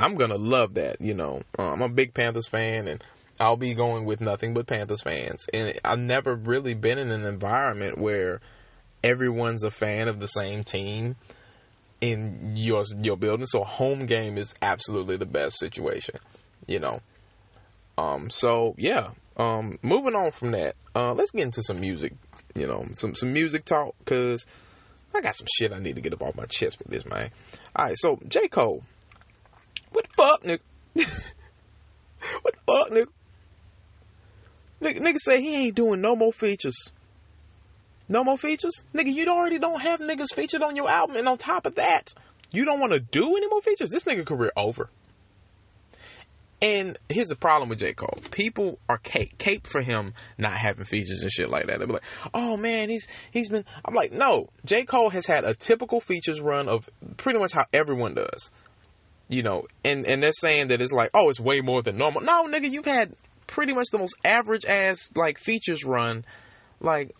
I'm 0.00 0.16
gonna 0.16 0.36
love 0.36 0.74
that. 0.74 1.00
You 1.00 1.14
know, 1.14 1.42
uh, 1.58 1.70
I'm 1.70 1.82
a 1.82 1.88
big 1.88 2.12
Panthers 2.12 2.48
fan, 2.48 2.88
and 2.88 3.02
I'll 3.40 3.56
be 3.56 3.74
going 3.74 4.04
with 4.04 4.20
nothing 4.20 4.54
but 4.54 4.66
Panthers 4.66 5.02
fans. 5.02 5.46
And 5.52 5.78
I've 5.84 5.98
never 5.98 6.34
really 6.34 6.74
been 6.74 6.98
in 6.98 7.10
an 7.10 7.24
environment 7.24 7.98
where 7.98 8.40
everyone's 9.02 9.62
a 9.62 9.70
fan 9.70 10.08
of 10.08 10.20
the 10.20 10.28
same 10.28 10.64
team 10.64 11.16
in 12.00 12.56
your 12.56 12.84
your 13.00 13.16
building. 13.16 13.46
So 13.46 13.64
home 13.64 14.06
game 14.06 14.38
is 14.38 14.54
absolutely 14.60 15.16
the 15.16 15.26
best 15.26 15.58
situation. 15.58 16.16
You 16.66 16.80
know. 16.80 17.00
Um. 17.96 18.30
So 18.30 18.74
yeah. 18.76 19.10
Um. 19.36 19.78
Moving 19.82 20.14
on 20.14 20.30
from 20.32 20.52
that, 20.52 20.76
uh, 20.94 21.14
let's 21.14 21.30
get 21.30 21.42
into 21.42 21.62
some 21.62 21.80
music. 21.80 22.12
You 22.54 22.66
know, 22.66 22.86
some 22.96 23.14
some 23.14 23.32
music 23.32 23.64
talk 23.64 23.94
because 24.00 24.44
I 25.14 25.20
got 25.20 25.36
some 25.36 25.46
shit 25.58 25.72
I 25.72 25.78
need 25.78 25.96
to 25.96 26.02
get 26.02 26.12
up 26.12 26.22
off 26.22 26.36
my 26.36 26.46
chest 26.46 26.78
with 26.78 26.88
this 26.88 27.06
man. 27.06 27.30
All 27.74 27.86
right. 27.86 27.96
So 27.98 28.18
J 28.28 28.48
Cole. 28.48 28.82
What 29.92 30.08
the 30.08 30.14
fuck, 30.14 30.42
nigga? 30.42 30.60
what 32.42 32.54
the 32.54 32.60
fuck, 32.66 32.90
nigga? 32.90 33.08
Nigga, 34.82 34.98
nigga 34.98 35.18
say 35.18 35.40
he 35.40 35.66
ain't 35.66 35.76
doing 35.76 36.00
no 36.00 36.16
more 36.16 36.32
features. 36.32 36.92
No 38.08 38.24
more 38.24 38.36
features? 38.36 38.84
Nigga, 38.92 39.12
you 39.12 39.26
already 39.28 39.58
don't 39.58 39.80
have 39.80 40.00
niggas 40.00 40.34
featured 40.34 40.62
on 40.62 40.76
your 40.76 40.90
album, 40.90 41.16
and 41.16 41.28
on 41.28 41.38
top 41.38 41.66
of 41.66 41.76
that, 41.76 42.12
you 42.50 42.64
don't 42.64 42.80
want 42.80 42.92
to 42.92 43.00
do 43.00 43.36
any 43.36 43.46
more 43.46 43.62
features? 43.62 43.90
This 43.90 44.04
nigga 44.04 44.26
career 44.26 44.52
over. 44.56 44.90
And 46.60 46.96
here's 47.08 47.28
the 47.28 47.36
problem 47.36 47.68
with 47.68 47.80
J. 47.80 47.92
Cole. 47.92 48.18
People 48.30 48.78
are 48.88 48.98
cape, 48.98 49.36
cape 49.36 49.66
for 49.66 49.80
him 49.80 50.14
not 50.38 50.52
having 50.52 50.84
features 50.84 51.22
and 51.22 51.30
shit 51.30 51.50
like 51.50 51.66
that. 51.66 51.78
They'll 51.78 51.88
be 51.88 51.94
like, 51.94 52.04
oh 52.32 52.56
man, 52.56 52.88
he's 52.88 53.08
he's 53.32 53.48
been 53.48 53.64
I'm 53.84 53.94
like, 53.94 54.12
no. 54.12 54.48
J. 54.64 54.84
Cole 54.84 55.10
has 55.10 55.26
had 55.26 55.44
a 55.44 55.54
typical 55.54 55.98
features 55.98 56.40
run 56.40 56.68
of 56.68 56.88
pretty 57.16 57.40
much 57.40 57.52
how 57.52 57.66
everyone 57.72 58.14
does. 58.14 58.52
You 59.28 59.42
know, 59.42 59.66
and, 59.84 60.06
and 60.06 60.22
they're 60.22 60.30
saying 60.30 60.68
that 60.68 60.80
it's 60.80 60.92
like, 60.92 61.10
oh, 61.14 61.30
it's 61.30 61.40
way 61.40 61.62
more 61.62 61.82
than 61.82 61.96
normal. 61.96 62.20
No, 62.20 62.46
nigga, 62.46 62.70
you've 62.70 62.84
had 62.84 63.12
pretty 63.52 63.74
much 63.74 63.88
the 63.92 63.98
most 63.98 64.16
average 64.24 64.64
ass 64.64 65.10
like 65.14 65.38
features 65.38 65.84
run 65.84 66.24
like 66.80 67.14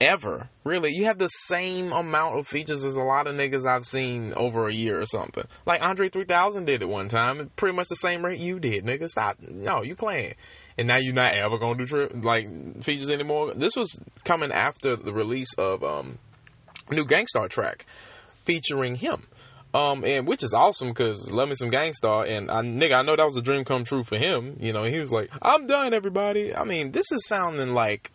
ever. 0.00 0.48
Really, 0.64 0.90
you 0.90 1.04
have 1.04 1.18
the 1.18 1.28
same 1.28 1.92
amount 1.92 2.38
of 2.38 2.48
features 2.48 2.84
as 2.84 2.96
a 2.96 3.02
lot 3.02 3.28
of 3.28 3.36
niggas 3.36 3.64
I've 3.64 3.84
seen 3.84 4.34
over 4.34 4.66
a 4.66 4.72
year 4.72 5.00
or 5.00 5.06
something. 5.06 5.44
Like 5.64 5.80
Andre 5.80 6.08
3000 6.08 6.64
did 6.64 6.82
it 6.82 6.88
one 6.88 7.08
time, 7.08 7.48
pretty 7.54 7.76
much 7.76 7.86
the 7.86 7.94
same 7.94 8.24
rate 8.24 8.40
you 8.40 8.58
did, 8.58 8.84
nigga. 8.84 9.08
Stop. 9.08 9.40
No, 9.40 9.82
you 9.82 9.94
playing. 9.94 10.34
And 10.76 10.88
now 10.88 10.98
you're 10.98 11.14
not 11.14 11.32
ever 11.32 11.58
gonna 11.58 11.78
do 11.78 11.86
tri- 11.86 12.20
like 12.20 12.82
features 12.82 13.08
anymore. 13.10 13.54
This 13.54 13.76
was 13.76 14.00
coming 14.24 14.50
after 14.50 14.96
the 14.96 15.12
release 15.12 15.54
of 15.54 15.84
um 15.84 16.18
new 16.90 17.04
Gang 17.04 17.28
Starr 17.28 17.46
track 17.46 17.86
featuring 18.44 18.96
him. 18.96 19.22
Um, 19.74 20.04
and 20.04 20.26
which 20.26 20.42
is 20.42 20.52
awesome 20.52 20.88
because 20.88 21.30
love 21.30 21.48
me 21.48 21.54
some 21.54 21.70
Gang 21.70 21.94
Starr, 21.94 22.26
and 22.26 22.50
I 22.50 22.56
nigga, 22.56 22.94
I 22.94 23.02
know 23.02 23.16
that 23.16 23.24
was 23.24 23.36
a 23.36 23.42
dream 23.42 23.64
come 23.64 23.84
true 23.84 24.04
for 24.04 24.18
him. 24.18 24.58
You 24.60 24.72
know, 24.72 24.84
he 24.84 24.98
was 24.98 25.10
like, 25.10 25.30
"I'm 25.40 25.66
done, 25.66 25.94
everybody." 25.94 26.54
I 26.54 26.64
mean, 26.64 26.92
this 26.92 27.10
is 27.10 27.26
sounding 27.26 27.72
like 27.72 28.10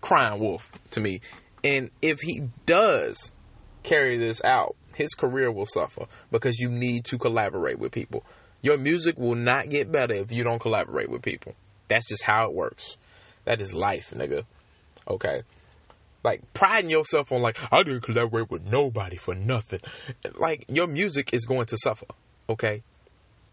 crying 0.00 0.38
wolf 0.38 0.70
to 0.92 1.00
me, 1.00 1.22
and 1.64 1.90
if 2.00 2.20
he 2.20 2.42
does 2.66 3.32
carry 3.82 4.16
this 4.16 4.40
out, 4.44 4.76
his 4.94 5.14
career 5.14 5.50
will 5.50 5.66
suffer 5.66 6.06
because 6.30 6.58
you 6.60 6.68
need 6.68 7.04
to 7.06 7.18
collaborate 7.18 7.80
with 7.80 7.90
people. 7.90 8.24
Your 8.62 8.78
music 8.78 9.18
will 9.18 9.34
not 9.34 9.70
get 9.70 9.90
better 9.90 10.14
if 10.14 10.30
you 10.30 10.44
don't 10.44 10.60
collaborate 10.60 11.10
with 11.10 11.22
people. 11.22 11.54
That's 11.88 12.06
just 12.06 12.22
how 12.22 12.44
it 12.44 12.54
works. 12.54 12.96
That 13.44 13.60
is 13.60 13.74
life, 13.74 14.12
nigga. 14.14 14.44
Okay 15.08 15.42
like 16.22 16.52
priding 16.52 16.90
yourself 16.90 17.32
on 17.32 17.42
like 17.42 17.58
I 17.72 17.82
didn't 17.82 18.02
collaborate 18.02 18.50
with 18.50 18.64
nobody 18.64 19.16
for 19.16 19.34
nothing. 19.34 19.80
Like 20.36 20.66
your 20.68 20.86
music 20.86 21.32
is 21.32 21.46
going 21.46 21.66
to 21.66 21.78
suffer. 21.78 22.06
Okay, 22.48 22.82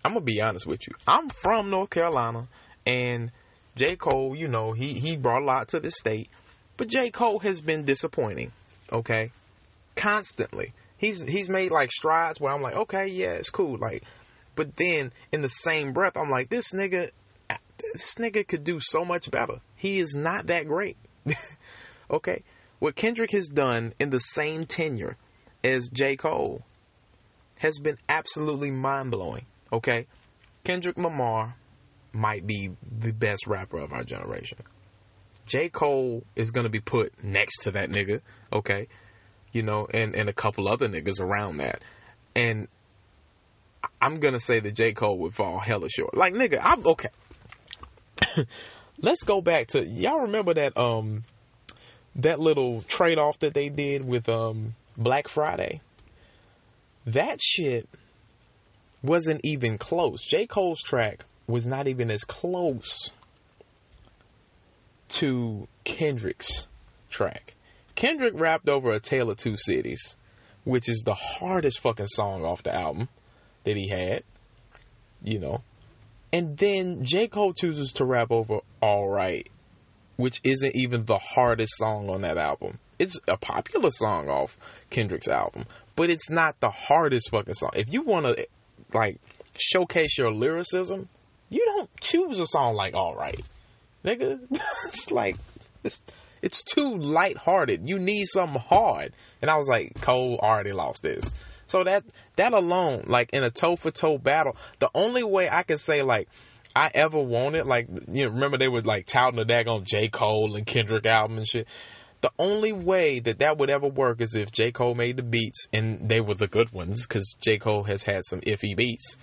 I'm 0.04 0.14
gonna 0.14 0.22
be 0.22 0.42
honest 0.42 0.66
with 0.66 0.88
you. 0.88 0.96
I'm 1.08 1.30
from 1.30 1.70
North 1.70 1.90
Carolina, 1.90 2.48
and 2.86 3.32
J 3.76 3.96
Cole, 3.96 4.36
you 4.36 4.48
know, 4.48 4.74
he 4.74 4.94
he 4.94 5.16
brought 5.16 5.44
a 5.44 5.46
lot 5.46 5.70
to 5.70 5.80
the 5.80 5.92
state, 5.92 6.30
but 6.76 6.88
J 6.88 7.10
Cole 7.10 7.40
has 7.40 7.62
been 7.62 7.86
disappointing. 7.86 8.52
Okay, 8.92 9.32
constantly. 9.96 10.74
He's 10.98 11.22
he's 11.22 11.48
made 11.48 11.72
like 11.72 11.92
strides 11.92 12.42
where 12.42 12.54
I'm 12.54 12.62
like, 12.62 12.76
okay, 12.76 13.08
yeah, 13.08 13.34
it's 13.34 13.52
cool. 13.52 13.78
Like, 13.78 14.04
but 14.56 14.76
then 14.76 15.12
in 15.32 15.42
the 15.42 15.50
same 15.50 15.94
breath, 15.94 16.18
I'm 16.18 16.32
like, 16.32 16.50
this 16.50 16.72
nigga, 16.72 17.12
this 17.94 18.16
nigga 18.16 18.48
could 18.48 18.64
do 18.64 18.80
so 18.80 19.06
much 19.06 19.30
better. 19.30 19.62
He 19.76 20.00
is 20.00 20.16
not 20.16 20.48
that 20.48 20.68
great. 20.68 20.98
okay 22.10 22.44
what 22.80 22.96
Kendrick 22.96 23.32
has 23.32 23.48
done 23.48 23.94
in 24.00 24.10
the 24.10 24.20
same 24.20 24.66
tenure 24.66 25.18
as 25.64 25.90
J. 25.90 26.16
Cole 26.16 26.64
has 27.60 27.80
been 27.80 27.98
absolutely 28.08 28.72
mind 28.72 29.12
blowing. 29.12 29.46
Okay? 29.72 30.08
Kendrick 30.64 30.98
Lamar 30.98 31.56
might 32.14 32.46
be 32.46 32.72
the 33.00 33.12
best 33.12 33.48
rapper 33.48 33.78
of 33.78 33.94
our 33.94 34.04
generation. 34.04 34.60
J. 35.46 35.70
Cole 35.70 36.24
is 36.36 36.52
going 36.52 36.66
to 36.66 36.70
be 36.70 36.80
put 36.80 37.24
next 37.24 37.64
to 37.64 37.72
that 37.72 37.90
nigga, 37.90 38.22
okay? 38.52 38.88
You 39.54 39.64
know, 39.64 39.88
and, 39.92 40.14
and 40.14 40.28
a 40.28 40.34
couple 40.34 40.68
other 40.68 40.88
niggas 40.88 41.22
around 41.22 41.58
that. 41.58 41.82
And 42.36 42.68
I'm 44.02 44.20
going 44.20 44.34
to 44.34 44.40
say 44.40 44.60
that 44.60 44.74
J. 44.74 44.92
Cole 44.92 45.18
would 45.20 45.34
fall 45.34 45.60
hella 45.60 45.90
short. 45.90 46.16
Like, 46.16 46.34
nigga, 46.34 46.60
I'm 46.62 46.86
okay. 46.86 47.10
Let's 49.02 49.24
go 49.24 49.42
back 49.42 49.68
to 49.68 49.86
y'all 49.86 50.22
remember 50.22 50.54
that 50.56 50.78
um 50.78 51.24
that 52.18 52.40
little 52.40 52.82
trade 52.84 53.20
off 53.20 53.40
that 53.40 53.54
they 53.54 53.70
did 53.70 54.06
with 54.06 54.28
um, 54.28 54.76
Black 54.98 55.28
Friday, 55.28 55.80
that 57.06 57.42
shit 57.42 57.88
wasn't 59.04 59.42
even 59.44 59.78
close. 59.78 60.24
J. 60.24 60.48
Cole's 60.48 60.82
track 60.82 61.26
was 61.48 61.66
not 61.66 61.88
even 61.88 62.12
as 62.12 62.24
close 62.24 63.12
to 65.10 65.68
Kendrick's 65.84 66.68
track. 67.10 67.54
Kendrick 67.96 68.34
rapped 68.36 68.68
over 68.68 68.92
A 68.92 69.00
Tale 69.00 69.32
of 69.32 69.38
Two 69.38 69.56
Cities, 69.56 70.16
which 70.66 70.90
is 70.90 71.04
the 71.06 71.14
hardest 71.14 71.80
fucking 71.80 72.08
song 72.08 72.44
off 72.44 72.64
the 72.64 72.76
album 72.76 73.08
that 73.64 73.78
he 73.78 73.88
had, 73.88 74.24
you 75.24 75.40
know. 75.40 75.62
And 76.34 76.58
then 76.58 77.06
J. 77.06 77.28
Cole 77.28 77.54
chooses 77.54 77.94
to 77.94 78.06
rap 78.06 78.32
over 78.32 78.60
All 78.82 79.08
Right 79.08 79.50
which 80.18 80.42
isn't 80.44 80.76
even 80.76 81.06
the 81.06 81.18
hardest 81.18 81.78
song 81.78 82.10
on 82.10 82.22
that 82.22 82.38
album. 82.38 82.80
It's 83.00 83.20
a 83.28 83.38
popular 83.38 83.92
song 83.92 84.28
off 84.28 84.58
Kendrick's 84.90 85.28
album, 85.28 85.66
but 85.96 86.10
it's 86.10 86.30
not 86.30 86.60
the 86.60 86.70
hardest 86.70 87.30
fucking 87.30 87.54
song. 87.54 87.72
If 87.76 87.94
you 87.94 88.02
want 88.02 88.26
to 88.26 88.48
like 88.94 89.20
showcase 89.58 90.18
your 90.18 90.32
lyricism, 90.32 91.08
you 91.50 91.64
don't 91.66 91.90
choose 92.02 92.40
a 92.40 92.48
song 92.48 92.76
like 92.76 92.94
All 92.94 93.16
Right. 93.16 93.44
Nigga, 94.04 94.40
it's 94.86 95.12
like 95.12 95.38
it's 95.84 96.02
it's 96.42 96.64
too 96.64 96.98
light-hearted. 96.98 97.88
You 97.88 98.00
need 98.00 98.26
something 98.26 98.62
hard. 98.62 99.14
And 99.42 99.50
I 99.50 99.58
was 99.58 99.68
like, 99.68 100.00
Cole 100.02 100.40
already 100.42 100.72
lost 100.72 101.02
this. 101.02 101.34
So 101.68 101.84
that 101.84 102.04
that 102.38 102.54
alone, 102.54 103.06
like 103.08 103.32
in 103.34 103.44
a 103.44 103.50
toe 103.50 103.76
for 103.76 103.92
toe 103.92 104.18
battle, 104.18 104.56
the 104.80 104.90
only 104.96 105.24
way 105.24 105.50
I 105.50 105.64
can 105.64 105.78
say 105.78 106.02
like 106.02 106.30
I 106.78 106.92
ever 106.94 107.20
wanted. 107.20 107.66
Like, 107.66 107.88
you 108.12 108.26
know, 108.26 108.34
remember 108.34 108.58
they 108.58 108.68
were 108.68 108.82
like 108.82 109.08
touting 109.08 109.40
the 109.40 109.52
daggone 109.52 109.84
J. 109.84 110.10
Cole 110.10 110.56
and 110.56 110.66
Kendrick 110.66 111.08
album 111.08 111.38
and 111.38 111.48
shit. 111.48 111.68
The 112.22 112.32
only 112.38 112.72
way 112.72 113.20
that 113.20 113.40
that 113.40 113.58
would 113.58 113.72
ever 113.72 113.88
work 113.88 114.22
is 114.22 114.36
if 114.36 114.52
J. 114.52 114.72
Cole 114.72 114.94
made 114.94 115.18
the 115.18 115.24
beats 115.24 115.68
and 115.74 116.08
they 116.08 116.22
were 116.22 116.36
the 116.36 116.48
good 116.48 116.72
ones 116.72 117.06
because 117.06 117.36
J. 117.42 117.58
Cole 117.58 117.84
has 117.84 118.04
had 118.04 118.26
some 118.26 118.42
iffy 118.42 118.76
beats. 118.76 119.18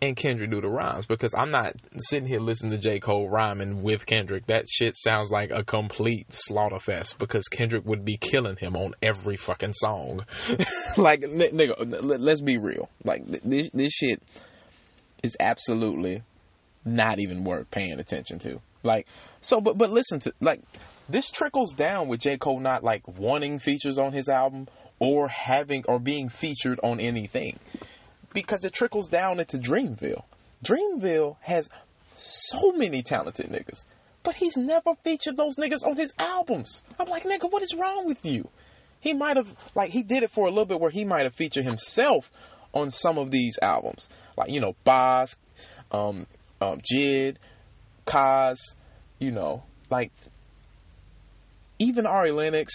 And 0.00 0.14
Kendrick 0.16 0.50
do 0.50 0.60
the 0.60 0.68
rhymes 0.68 1.06
because 1.06 1.34
I'm 1.34 1.50
not 1.50 1.74
sitting 1.96 2.28
here 2.28 2.38
listening 2.38 2.70
to 2.72 2.78
J. 2.78 3.00
Cole 3.00 3.28
rhyming 3.28 3.82
with 3.82 4.06
Kendrick. 4.06 4.46
That 4.46 4.66
shit 4.68 4.96
sounds 4.96 5.30
like 5.32 5.50
a 5.50 5.64
complete 5.64 6.32
slaughter 6.32 6.78
fest 6.78 7.18
because 7.18 7.48
Kendrick 7.48 7.84
would 7.84 8.04
be 8.04 8.16
killing 8.16 8.56
him 8.56 8.76
on 8.76 8.94
every 9.02 9.36
fucking 9.36 9.72
song. 9.72 10.24
like, 10.96 11.22
nigga, 11.22 11.98
let's 12.00 12.42
be 12.42 12.58
real. 12.58 12.88
Like, 13.02 13.26
this, 13.42 13.70
this 13.74 13.92
shit 13.92 14.22
is 15.22 15.36
absolutely 15.40 16.22
not 16.84 17.18
even 17.18 17.44
worth 17.44 17.70
paying 17.70 17.98
attention 17.98 18.38
to. 18.40 18.60
Like, 18.82 19.06
so, 19.40 19.60
but 19.60 19.76
but 19.76 19.90
listen 19.90 20.20
to 20.20 20.32
like 20.40 20.60
this 21.08 21.30
trickles 21.30 21.72
down 21.72 22.08
with 22.08 22.20
J 22.20 22.38
Cole 22.38 22.60
not 22.60 22.84
like 22.84 23.06
wanting 23.06 23.58
features 23.58 23.98
on 23.98 24.12
his 24.12 24.28
album 24.28 24.68
or 24.98 25.28
having 25.28 25.84
or 25.86 25.98
being 25.98 26.28
featured 26.28 26.80
on 26.82 27.00
anything 27.00 27.58
because 28.32 28.64
it 28.64 28.72
trickles 28.72 29.08
down 29.08 29.40
into 29.40 29.58
Dreamville. 29.58 30.24
Dreamville 30.64 31.36
has 31.40 31.68
so 32.16 32.72
many 32.72 33.02
talented 33.02 33.46
niggas, 33.46 33.84
but 34.22 34.34
he's 34.34 34.56
never 34.56 34.94
featured 35.02 35.36
those 35.36 35.56
niggas 35.56 35.84
on 35.84 35.96
his 35.96 36.12
albums. 36.18 36.82
I'm 36.98 37.08
like, 37.08 37.24
nigga, 37.24 37.50
what 37.50 37.62
is 37.62 37.74
wrong 37.74 38.06
with 38.06 38.24
you? 38.24 38.48
He 39.00 39.12
might 39.12 39.36
have 39.36 39.54
like 39.74 39.90
he 39.90 40.02
did 40.02 40.22
it 40.22 40.30
for 40.30 40.46
a 40.46 40.50
little 40.50 40.66
bit 40.66 40.80
where 40.80 40.90
he 40.90 41.04
might 41.04 41.22
have 41.24 41.34
featured 41.34 41.64
himself 41.64 42.30
on 42.74 42.90
some 42.90 43.18
of 43.18 43.30
these 43.30 43.58
albums 43.62 44.08
like 44.38 44.50
you 44.50 44.60
know 44.60 44.74
Bas, 44.84 45.36
um, 45.90 46.26
um, 46.60 46.80
Jid, 46.80 47.36
Cozz, 48.06 48.74
you 49.18 49.30
know, 49.30 49.64
like 49.90 50.12
even 51.78 52.06
Ari 52.06 52.32
Lennox, 52.32 52.72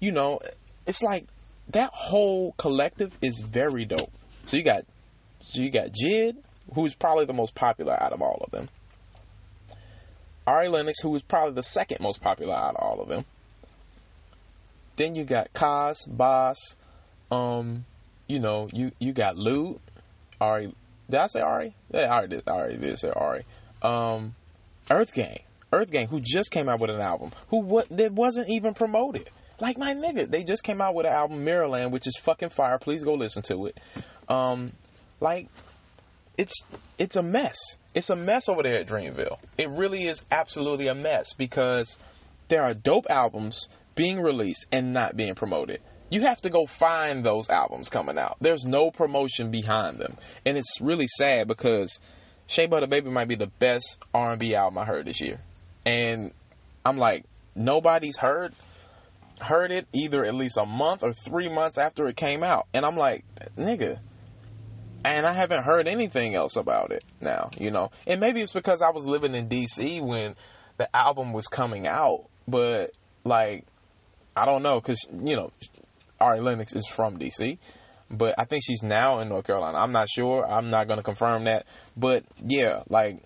you 0.00 0.12
know, 0.12 0.40
it's 0.86 1.02
like 1.02 1.26
that 1.68 1.90
whole 1.92 2.52
collective 2.58 3.16
is 3.22 3.40
very 3.40 3.84
dope. 3.84 4.12
So 4.46 4.56
you 4.56 4.62
got 4.62 4.84
so 5.42 5.60
you 5.62 5.70
got 5.70 5.90
Jid, 5.92 6.36
who's 6.74 6.94
probably 6.94 7.26
the 7.26 7.32
most 7.32 7.54
popular 7.54 7.92
out 7.92 8.12
of 8.12 8.22
all 8.22 8.42
of 8.44 8.50
them. 8.50 8.68
Ari 10.46 10.68
Lennox, 10.68 11.00
who 11.00 11.14
is 11.14 11.22
probably 11.22 11.54
the 11.54 11.62
second 11.62 12.00
most 12.00 12.20
popular 12.20 12.54
out 12.54 12.74
of 12.74 12.82
all 12.82 13.00
of 13.00 13.08
them. 13.08 13.24
Then 14.96 15.14
you 15.14 15.24
got 15.24 15.52
Cozz, 15.52 16.06
Bas, 16.06 16.76
um, 17.30 17.84
you 18.26 18.40
know, 18.40 18.68
you 18.72 18.92
you 18.98 19.12
got 19.12 19.36
Lute, 19.36 19.80
Ari. 20.40 20.74
Did 21.10 21.20
I 21.20 21.26
say 21.26 21.40
Ari? 21.40 21.74
Yeah, 21.92 22.12
Ari 22.12 22.28
did. 22.28 22.48
Ari 22.48 22.76
did 22.78 22.98
say 22.98 23.10
Ari. 23.10 23.44
Um, 23.82 24.34
Earth 24.90 25.12
Gang, 25.14 25.40
Earth 25.72 25.90
Gang, 25.90 26.08
who 26.08 26.20
just 26.20 26.50
came 26.50 26.68
out 26.68 26.80
with 26.80 26.90
an 26.90 27.00
album, 27.00 27.32
who 27.48 27.58
what 27.58 27.88
that 27.90 28.12
wasn't 28.12 28.48
even 28.48 28.74
promoted. 28.74 29.28
Like 29.60 29.78
my 29.78 29.94
nigga, 29.94 30.28
they 30.28 30.42
just 30.44 30.64
came 30.64 30.80
out 30.80 30.94
with 30.94 31.06
an 31.06 31.12
album 31.12 31.40
Mirrorland, 31.42 31.90
which 31.90 32.06
is 32.06 32.16
fucking 32.20 32.48
fire. 32.48 32.78
Please 32.78 33.04
go 33.04 33.14
listen 33.14 33.42
to 33.42 33.66
it. 33.66 33.78
Um, 34.28 34.72
like 35.20 35.48
it's 36.36 36.54
it's 36.98 37.16
a 37.16 37.22
mess. 37.22 37.58
It's 37.94 38.10
a 38.10 38.16
mess 38.16 38.48
over 38.48 38.62
there 38.62 38.78
at 38.78 38.86
Dreamville. 38.86 39.38
It 39.58 39.68
really 39.68 40.04
is 40.04 40.24
absolutely 40.30 40.88
a 40.88 40.94
mess 40.94 41.34
because 41.34 41.98
there 42.48 42.62
are 42.62 42.74
dope 42.74 43.06
albums 43.10 43.68
being 43.94 44.20
released 44.20 44.66
and 44.72 44.92
not 44.92 45.16
being 45.16 45.34
promoted. 45.34 45.80
You 46.12 46.20
have 46.20 46.42
to 46.42 46.50
go 46.50 46.66
find 46.66 47.24
those 47.24 47.48
albums 47.48 47.88
coming 47.88 48.18
out. 48.18 48.36
There's 48.38 48.66
no 48.66 48.90
promotion 48.90 49.50
behind 49.50 49.98
them, 49.98 50.18
and 50.44 50.58
it's 50.58 50.78
really 50.78 51.06
sad 51.06 51.48
because 51.48 52.02
Shea 52.46 52.66
Butter 52.66 52.86
Baby 52.86 53.08
might 53.08 53.28
be 53.28 53.34
the 53.34 53.46
best 53.46 53.96
R&B 54.12 54.54
album 54.54 54.76
I 54.76 54.84
heard 54.84 55.06
this 55.06 55.22
year, 55.22 55.40
and 55.86 56.32
I'm 56.84 56.98
like 56.98 57.24
nobody's 57.54 58.18
heard 58.18 58.52
heard 59.40 59.72
it 59.72 59.86
either 59.94 60.22
at 60.26 60.34
least 60.34 60.58
a 60.58 60.66
month 60.66 61.02
or 61.02 61.14
three 61.14 61.48
months 61.48 61.78
after 61.78 62.06
it 62.08 62.16
came 62.16 62.44
out, 62.44 62.66
and 62.74 62.84
I'm 62.84 62.96
like 62.98 63.24
nigga. 63.56 63.98
And 65.04 65.26
I 65.26 65.32
haven't 65.32 65.64
heard 65.64 65.88
anything 65.88 66.34
else 66.34 66.56
about 66.56 66.92
it 66.92 67.04
now, 67.22 67.50
you 67.58 67.70
know. 67.70 67.90
And 68.06 68.20
maybe 68.20 68.42
it's 68.42 68.52
because 68.52 68.82
I 68.82 68.90
was 68.90 69.06
living 69.06 69.34
in 69.34 69.48
DC 69.48 70.00
when 70.00 70.36
the 70.76 70.94
album 70.94 71.32
was 71.32 71.48
coming 71.48 71.86
out, 71.86 72.26
but 72.46 72.90
like 73.24 73.64
I 74.36 74.44
don't 74.44 74.62
know 74.62 74.78
cuz 74.82 75.06
you 75.10 75.36
know 75.36 75.52
Ari 76.22 76.40
Lennox 76.40 76.72
is 76.74 76.86
from 76.86 77.18
DC, 77.18 77.58
but 78.10 78.34
I 78.38 78.44
think 78.44 78.62
she's 78.64 78.82
now 78.82 79.20
in 79.20 79.28
North 79.28 79.46
Carolina. 79.46 79.78
I'm 79.78 79.92
not 79.92 80.08
sure. 80.08 80.46
I'm 80.46 80.68
not 80.68 80.86
going 80.86 80.98
to 80.98 81.02
confirm 81.02 81.44
that, 81.44 81.66
but 81.96 82.24
yeah, 82.44 82.82
like 82.88 83.22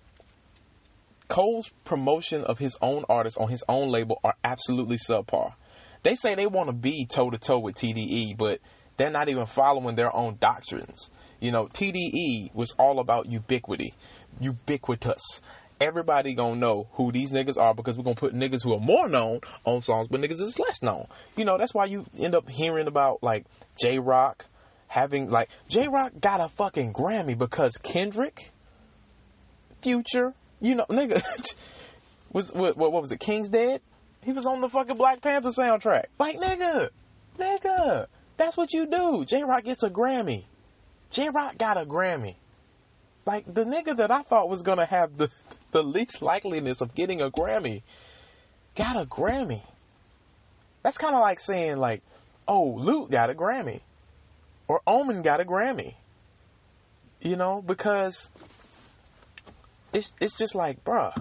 Cole's 1.27 1.69
promotion 1.83 2.43
of 2.43 2.57
his 2.57 2.77
own 2.81 3.03
artists 3.09 3.37
on 3.37 3.49
his 3.49 3.63
own 3.67 3.89
label 3.89 4.19
are 4.23 4.35
absolutely 4.43 4.97
subpar. 4.97 5.53
They 6.03 6.15
say 6.15 6.35
they 6.35 6.47
want 6.47 6.69
to 6.69 6.73
be 6.73 7.05
toe 7.05 7.29
to 7.29 7.37
toe 7.37 7.59
with 7.59 7.75
TDE, 7.75 8.37
but 8.37 8.59
they're 8.97 9.09
not 9.11 9.29
even 9.29 9.45
following 9.45 9.95
their 9.95 10.15
own 10.15 10.37
doctrines. 10.39 11.09
You 11.39 11.51
know, 11.51 11.67
TDE 11.67 12.53
was 12.53 12.73
all 12.79 12.99
about 12.99 13.31
ubiquity, 13.31 13.93
ubiquitous. 14.39 15.41
Everybody 15.79 16.33
gonna 16.33 16.55
know 16.55 16.87
who 16.93 17.11
these 17.11 17.31
niggas 17.31 17.57
are 17.57 17.73
because 17.73 17.97
we're 17.97 18.03
gonna 18.03 18.15
put 18.15 18.33
niggas 18.33 18.63
who 18.63 18.73
are 18.73 18.79
more 18.79 19.07
known 19.07 19.41
on 19.63 19.81
songs, 19.81 20.07
but 20.07 20.19
niggas 20.21 20.41
is 20.41 20.59
less 20.59 20.81
known. 20.81 21.07
You 21.35 21.45
know, 21.45 21.57
that's 21.57 21.73
why 21.73 21.85
you 21.85 22.05
end 22.17 22.33
up 22.33 22.49
hearing 22.49 22.87
about 22.87 23.21
like 23.21 23.45
J 23.79 23.99
Rock 23.99 24.45
having 24.87 25.29
like 25.29 25.49
J 25.67 25.87
Rock 25.87 26.13
got 26.19 26.41
a 26.41 26.49
fucking 26.49 26.93
Grammy 26.93 27.37
because 27.37 27.77
Kendrick, 27.77 28.51
Future, 29.81 30.33
you 30.59 30.75
know, 30.75 30.85
nigga 30.89 31.21
was 32.31 32.51
what, 32.51 32.75
what 32.77 32.91
was 32.91 33.11
it? 33.11 33.19
King's 33.19 33.49
Dead. 33.49 33.81
He 34.23 34.33
was 34.33 34.45
on 34.45 34.61
the 34.61 34.69
fucking 34.69 34.97
Black 34.97 35.21
Panther 35.21 35.49
soundtrack. 35.49 36.05
Like 36.17 36.39
nigga, 36.39 36.89
nigga, 37.39 38.07
that's 38.35 38.57
what 38.57 38.73
you 38.73 38.87
do. 38.87 39.25
J 39.25 39.43
Rock 39.43 39.63
gets 39.63 39.83
a 39.83 39.89
Grammy. 39.89 40.45
J 41.11 41.29
Rock 41.29 41.57
got 41.57 41.77
a 41.77 41.85
Grammy. 41.85 42.35
Like 43.25 43.45
the 43.53 43.65
nigga 43.65 43.97
that 43.97 44.09
I 44.09 44.21
thought 44.21 44.49
was 44.49 44.63
gonna 44.63 44.85
have 44.85 45.17
the 45.17 45.29
the 45.71 45.83
least 45.83 46.21
likeliness 46.21 46.81
of 46.81 46.95
getting 46.95 47.21
a 47.21 47.29
Grammy 47.29 47.83
got 48.75 48.95
a 48.95 49.05
Grammy. 49.05 49.61
That's 50.83 50.97
kind 50.97 51.15
of 51.15 51.21
like 51.21 51.39
saying 51.39 51.77
like, 51.77 52.01
oh, 52.47 52.75
Lute 52.77 53.11
got 53.11 53.29
a 53.29 53.33
Grammy, 53.33 53.81
or 54.67 54.81
Omen 54.87 55.21
got 55.21 55.41
a 55.41 55.45
Grammy. 55.45 55.95
You 57.21 57.35
know, 57.35 57.61
because 57.61 58.29
it's 59.91 60.13
it's 60.21 60.33
just 60.33 60.55
like, 60.55 60.83
bruh. 60.83 61.19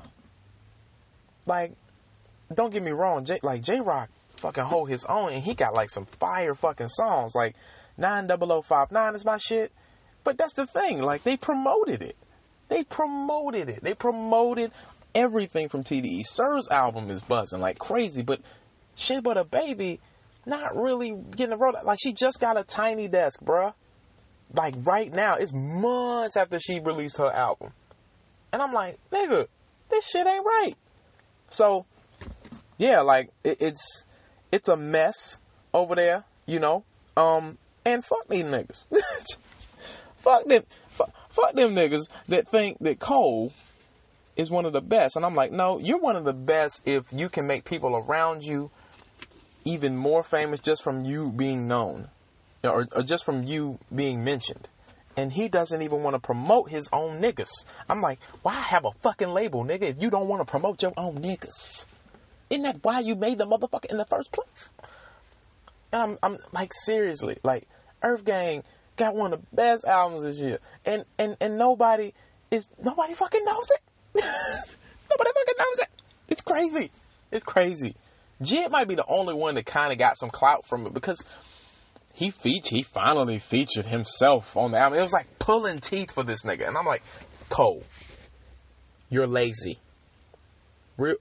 Like, 1.46 1.72
don't 2.54 2.72
get 2.72 2.82
me 2.82 2.90
wrong, 2.90 3.24
J, 3.24 3.38
like 3.42 3.62
Jay 3.62 3.80
Rock 3.80 4.10
fucking 4.36 4.64
hold 4.64 4.90
his 4.90 5.04
own, 5.04 5.32
and 5.32 5.42
he 5.42 5.54
got 5.54 5.74
like 5.74 5.90
some 5.90 6.04
fire 6.04 6.54
fucking 6.54 6.88
songs. 6.88 7.34
Like, 7.34 7.56
90059 7.96 9.14
is 9.14 9.24
my 9.24 9.38
shit. 9.38 9.72
But 10.24 10.36
that's 10.38 10.54
the 10.54 10.66
thing, 10.66 11.00
like 11.00 11.22
they 11.22 11.36
promoted 11.36 12.02
it. 12.02 12.16
They 12.68 12.84
promoted 12.84 13.68
it. 13.68 13.82
They 13.82 13.94
promoted 13.94 14.72
everything 15.14 15.68
from 15.68 15.84
TDE. 15.84 16.26
Sir's 16.26 16.68
album 16.68 17.10
is 17.10 17.22
buzzing 17.22 17.60
like 17.60 17.78
crazy, 17.78 18.22
but 18.22 18.40
Shea 18.94 19.20
a 19.24 19.44
Baby 19.44 20.00
not 20.44 20.76
really 20.76 21.16
getting 21.36 21.52
a 21.52 21.56
roll. 21.56 21.74
Like 21.84 21.98
she 22.00 22.12
just 22.12 22.40
got 22.40 22.58
a 22.58 22.62
tiny 22.62 23.08
desk, 23.08 23.40
bruh. 23.42 23.74
Like 24.54 24.74
right 24.84 25.12
now, 25.12 25.34
it's 25.34 25.52
months 25.52 26.36
after 26.36 26.58
she 26.60 26.80
released 26.80 27.18
her 27.18 27.30
album. 27.30 27.72
And 28.52 28.62
I'm 28.62 28.72
like, 28.72 28.98
nigga, 29.10 29.48
this 29.90 30.06
shit 30.06 30.26
ain't 30.26 30.44
right. 30.44 30.74
So, 31.48 31.84
yeah, 32.78 33.00
like 33.00 33.30
it, 33.44 33.60
it's 33.60 34.04
it's 34.52 34.68
a 34.68 34.76
mess 34.76 35.40
over 35.74 35.94
there, 35.94 36.24
you 36.46 36.60
know. 36.60 36.84
Um, 37.16 37.58
and 37.84 38.04
fuck 38.04 38.28
these 38.28 38.44
niggas. 38.44 38.84
fuck 40.18 40.44
them. 40.46 40.62
Fuck, 41.36 41.52
them 41.52 41.74
niggas 41.74 42.08
that 42.28 42.48
think 42.48 42.78
that 42.80 42.98
Cole 42.98 43.52
is 44.36 44.50
one 44.50 44.64
of 44.64 44.72
the 44.72 44.80
best. 44.80 45.16
And 45.16 45.24
I'm 45.24 45.34
like, 45.34 45.52
no, 45.52 45.78
you're 45.78 45.98
one 45.98 46.16
of 46.16 46.24
the 46.24 46.32
best 46.32 46.80
if 46.86 47.04
you 47.12 47.28
can 47.28 47.46
make 47.46 47.66
people 47.66 47.94
around 47.94 48.42
you 48.42 48.70
even 49.66 49.98
more 49.98 50.22
famous 50.22 50.60
just 50.60 50.82
from 50.82 51.04
you 51.04 51.30
being 51.30 51.66
known 51.66 52.08
or, 52.64 52.88
or 52.90 53.02
just 53.02 53.24
from 53.26 53.42
you 53.42 53.78
being 53.94 54.24
mentioned. 54.24 54.66
And 55.18 55.30
he 55.30 55.48
doesn't 55.48 55.82
even 55.82 56.02
want 56.02 56.14
to 56.14 56.20
promote 56.20 56.70
his 56.70 56.88
own 56.90 57.20
niggas. 57.20 57.66
I'm 57.86 58.00
like, 58.00 58.18
why 58.40 58.54
have 58.54 58.86
a 58.86 58.92
fucking 59.02 59.28
label, 59.28 59.62
nigga, 59.62 59.82
if 59.82 60.02
you 60.02 60.08
don't 60.08 60.28
want 60.28 60.40
to 60.40 60.50
promote 60.50 60.80
your 60.80 60.94
own 60.96 61.18
niggas? 61.18 61.84
Isn't 62.48 62.62
that 62.62 62.78
why 62.82 63.00
you 63.00 63.14
made 63.14 63.36
the 63.36 63.46
motherfucker 63.46 63.90
in 63.90 63.98
the 63.98 64.06
first 64.06 64.32
place? 64.32 64.70
And 65.92 66.02
I'm, 66.02 66.18
I'm 66.22 66.38
like, 66.52 66.72
seriously, 66.72 67.38
like, 67.42 67.66
Earth 68.02 68.24
Gang 68.24 68.62
got 68.96 69.14
one 69.14 69.32
of 69.32 69.40
the 69.40 69.56
best 69.56 69.84
albums 69.84 70.22
this 70.22 70.38
year, 70.38 70.58
and 70.84 71.04
and 71.18 71.36
and 71.40 71.58
nobody 71.58 72.12
is 72.50 72.68
nobody 72.82 73.14
fucking 73.14 73.44
knows 73.44 73.70
it. 73.70 73.80
nobody 75.10 75.30
fucking 75.30 75.54
knows 75.58 75.78
it. 75.78 75.88
It's 76.28 76.40
crazy. 76.40 76.90
It's 77.30 77.44
crazy. 77.44 77.94
Jid 78.42 78.70
might 78.70 78.88
be 78.88 78.94
the 78.94 79.06
only 79.06 79.34
one 79.34 79.54
that 79.54 79.66
kind 79.66 79.92
of 79.92 79.98
got 79.98 80.18
some 80.18 80.30
clout 80.30 80.66
from 80.66 80.86
it 80.86 80.94
because 80.94 81.24
he 82.12 82.30
featured, 82.30 82.70
he 82.70 82.82
finally 82.82 83.38
featured 83.38 83.86
himself 83.86 84.56
on 84.56 84.72
the 84.72 84.78
album. 84.78 84.98
It 84.98 85.02
was 85.02 85.12
like 85.12 85.38
pulling 85.38 85.80
teeth 85.80 86.12
for 86.12 86.22
this 86.22 86.44
nigga, 86.44 86.66
and 86.66 86.76
I'm 86.76 86.86
like, 86.86 87.02
Cole, 87.48 87.82
you're 89.10 89.26
lazy. 89.26 89.78
Real. 90.96 91.16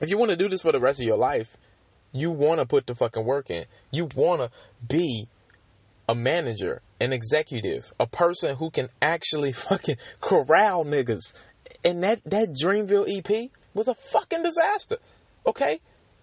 If 0.00 0.10
you 0.10 0.18
want 0.18 0.30
to 0.30 0.36
do 0.36 0.48
this 0.48 0.62
for 0.62 0.72
the 0.72 0.80
rest 0.80 1.00
of 1.00 1.06
your 1.06 1.16
life, 1.16 1.56
you 2.12 2.30
want 2.30 2.60
to 2.60 2.66
put 2.66 2.86
the 2.86 2.94
fucking 2.94 3.24
work 3.24 3.50
in. 3.50 3.66
You 3.90 4.08
want 4.14 4.40
to 4.40 4.50
be 4.86 5.28
a 6.08 6.14
manager, 6.14 6.82
an 7.00 7.12
executive, 7.12 7.92
a 8.00 8.06
person 8.06 8.56
who 8.56 8.70
can 8.70 8.88
actually 9.00 9.52
fucking 9.68 9.96
corral 10.20 10.84
niggas. 10.84 11.34
And 11.84 12.02
that, 12.02 12.20
that 12.24 12.50
Dreamville 12.50 13.06
EP 13.08 13.50
was 13.74 13.88
a 13.88 13.94
fucking 13.94 14.42
disaster. 14.42 14.98
Okay? 15.46 15.80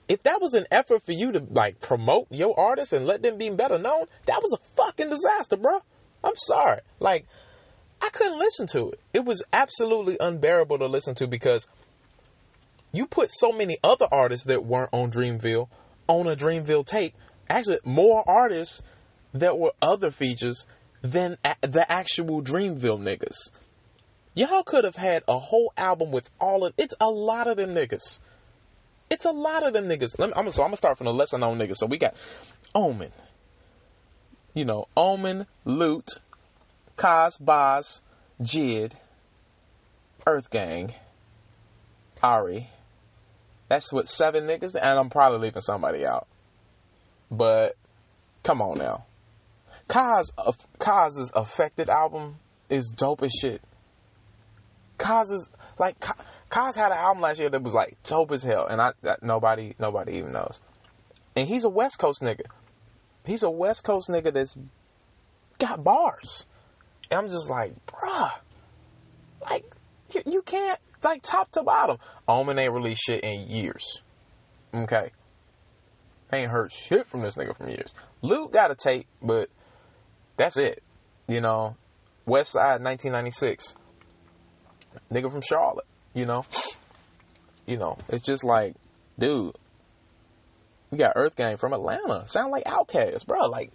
If 0.07 0.21
that 0.23 0.41
was 0.41 0.53
an 0.53 0.65
effort 0.71 1.03
for 1.05 1.11
you 1.11 1.33
to 1.33 1.45
like 1.49 1.81
promote 1.81 2.27
your 2.31 2.57
artists 2.57 2.93
and 2.93 3.05
let 3.05 3.21
them 3.21 3.37
be 3.37 3.49
better 3.49 3.77
known, 3.77 4.05
that 4.25 4.41
was 4.41 4.53
a 4.53 4.75
fucking 4.75 5.09
disaster, 5.09 5.57
bro. 5.57 5.79
I'm 6.23 6.35
sorry. 6.35 6.81
Like, 6.99 7.25
I 8.01 8.09
couldn't 8.09 8.39
listen 8.39 8.67
to 8.67 8.91
it. 8.91 8.99
It 9.13 9.25
was 9.25 9.43
absolutely 9.51 10.17
unbearable 10.19 10.79
to 10.79 10.87
listen 10.87 11.15
to 11.15 11.27
because 11.27 11.67
you 12.91 13.07
put 13.07 13.31
so 13.31 13.51
many 13.51 13.77
other 13.83 14.07
artists 14.11 14.45
that 14.45 14.65
weren't 14.65 14.89
on 14.93 15.11
Dreamville 15.11 15.67
on 16.07 16.27
a 16.27 16.35
Dreamville 16.35 16.85
tape. 16.85 17.15
Actually, 17.49 17.79
more 17.83 18.23
artists 18.27 18.81
that 19.39 19.57
were 19.57 19.73
other 19.81 20.11
features 20.11 20.65
than 21.01 21.37
the 21.61 21.85
actual 21.89 22.41
Dreamville 22.41 22.99
niggas. 22.99 23.51
Y'all 24.33 24.63
could 24.63 24.83
have 24.83 24.95
had 24.95 25.23
a 25.27 25.37
whole 25.37 25.73
album 25.77 26.11
with 26.11 26.29
all 26.39 26.65
of 26.65 26.73
it's 26.77 26.93
a 26.99 27.09
lot 27.09 27.47
of 27.47 27.57
them 27.57 27.73
niggas. 27.73 28.19
It's 29.09 29.25
a 29.25 29.31
lot 29.31 29.65
of 29.65 29.73
them 29.73 29.85
niggas. 29.85 30.19
Let 30.19 30.29
me, 30.29 30.33
I'm, 30.35 30.51
so 30.51 30.61
I'm 30.63 30.67
gonna 30.67 30.77
start 30.77 30.97
from 30.97 31.05
the 31.05 31.13
lesser 31.13 31.37
known 31.37 31.57
niggas. 31.57 31.77
So 31.77 31.87
we 31.87 31.97
got 31.97 32.13
Omen. 32.75 33.11
You 34.53 34.65
know, 34.65 34.87
Omen, 34.95 35.47
Lute, 35.65 36.15
Cozz, 36.97 37.37
Bas, 37.43 38.01
Jid, 38.41 38.93
Earth 40.25 40.49
Gang, 40.49 40.93
Ari. 42.21 42.69
That's 43.69 43.91
what 43.91 44.07
seven 44.07 44.45
niggas, 44.45 44.75
and 44.75 44.99
I'm 44.99 45.09
probably 45.09 45.39
leaving 45.39 45.61
somebody 45.61 46.05
out. 46.05 46.27
But 47.29 47.75
Come 48.47 48.61
on 48.61 48.77
now. 48.77 49.05
Cozz, 49.87 50.31
uh, 50.37 50.51
Cozz's 50.79 51.31
Effected 51.35 51.89
album 51.89 52.37
is 52.69 52.93
dope 52.95 53.23
as 53.23 53.31
shit. 53.31 53.61
Cozz's 54.97 55.49
like 55.77 55.99
Cozz 56.49 56.75
had 56.75 56.91
an 56.91 56.97
album 56.97 57.21
last 57.21 57.39
year 57.39 57.49
that 57.49 57.61
was 57.61 57.73
like 57.73 57.97
dope 58.03 58.31
as 58.31 58.43
hell, 58.43 58.67
and 58.67 58.81
I 58.81 58.93
that 59.03 59.23
nobody 59.23 59.75
nobody 59.79 60.17
even 60.17 60.33
knows. 60.33 60.59
And 61.35 61.47
he's 61.47 61.63
a 61.63 61.69
West 61.69 61.99
Coast 61.99 62.21
nigga. 62.21 62.45
He's 63.25 63.43
a 63.43 63.49
West 63.49 63.83
Coast 63.83 64.09
nigga 64.09 64.33
that's 64.33 64.57
got 65.59 65.83
bars. 65.83 66.45
And 67.09 67.19
I'm 67.19 67.29
just 67.29 67.49
like, 67.49 67.73
bruh, 67.85 68.31
like 69.49 69.65
you, 70.13 70.21
you 70.25 70.41
can't 70.41 70.79
like 71.03 71.21
top 71.21 71.51
to 71.51 71.63
bottom. 71.63 71.97
Omen 72.27 72.57
ain't 72.57 72.73
released 72.73 73.03
shit 73.05 73.23
in 73.23 73.47
years. 73.49 74.01
Okay. 74.73 75.11
ain't 76.33 76.51
heard 76.51 76.71
shit 76.71 77.07
from 77.07 77.21
this 77.21 77.35
nigga 77.35 77.55
from 77.55 77.69
years. 77.69 77.93
Lute 78.21 78.51
got 78.51 78.71
a 78.71 78.75
tape, 78.75 79.07
but 79.21 79.49
that's 80.37 80.57
it. 80.57 80.81
You 81.27 81.41
know, 81.41 81.75
West 82.25 82.53
Side 82.53 82.81
1996. 82.81 83.75
Nigga 85.11 85.31
from 85.31 85.41
Charlotte, 85.41 85.85
you 86.13 86.25
know? 86.25 86.45
You 87.65 87.77
know, 87.77 87.97
it's 88.09 88.23
just 88.23 88.43
like, 88.43 88.75
dude, 89.19 89.55
we 90.89 90.97
got 90.97 91.13
Earth 91.15 91.35
Gang 91.35 91.57
from 91.57 91.73
Atlanta. 91.73 92.25
Sound 92.27 92.51
like 92.51 92.63
Outkast, 92.63 93.25
bro. 93.25 93.47
Like, 93.47 93.71